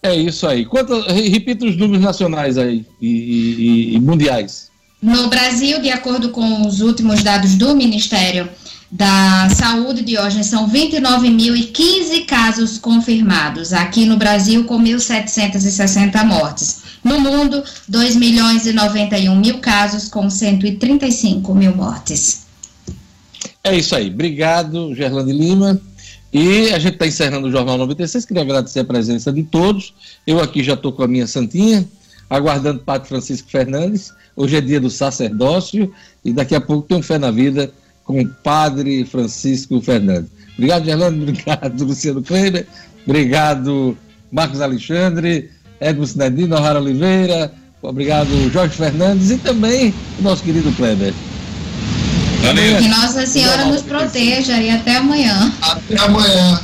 [0.03, 0.65] É isso aí.
[0.65, 4.69] Quanto, re- repita os números nacionais aí e, e- e mundiais.
[5.01, 8.49] No Brasil, de acordo com os últimos dados do Ministério
[8.91, 13.74] da Saúde, Diógenes, são 29.015 casos confirmados.
[13.74, 16.84] Aqui no Brasil, com 1.760 mortes.
[17.03, 22.45] No mundo, 2 milhões e 91 mil casos, com 135 mil mortes.
[23.64, 24.10] É isso aí.
[24.10, 25.82] Obrigado, Gerlane Lima.
[26.32, 28.26] E a gente está encerrando o Jornal 96.
[28.26, 29.94] Queria agradecer a presença de todos.
[30.28, 31.88] Eu aqui já estou com a minha santinha,
[32.30, 34.12] aguardando o Padre Francisco Fernandes.
[34.36, 35.94] Hoje é dia do sacerdócio
[36.24, 37.72] e daqui a pouco tem um Fé na Vida
[38.06, 40.30] com o Padre Francisco Fernandes.
[40.57, 41.22] Obrigado, Gerlane.
[41.30, 42.65] Obrigado, Luciano Kleber.
[43.06, 43.98] Obrigado,
[44.32, 45.52] Marcos Alexandre,
[45.82, 47.52] Edmo Sinedino, Rara Oliveira.
[47.82, 51.14] Obrigado, Jorge Fernandes e também o nosso querido Kleber.
[52.41, 52.77] Valeu.
[52.77, 55.52] Que Nossa Senhora nos proteja e até amanhã.
[55.61, 56.61] Até amanhã.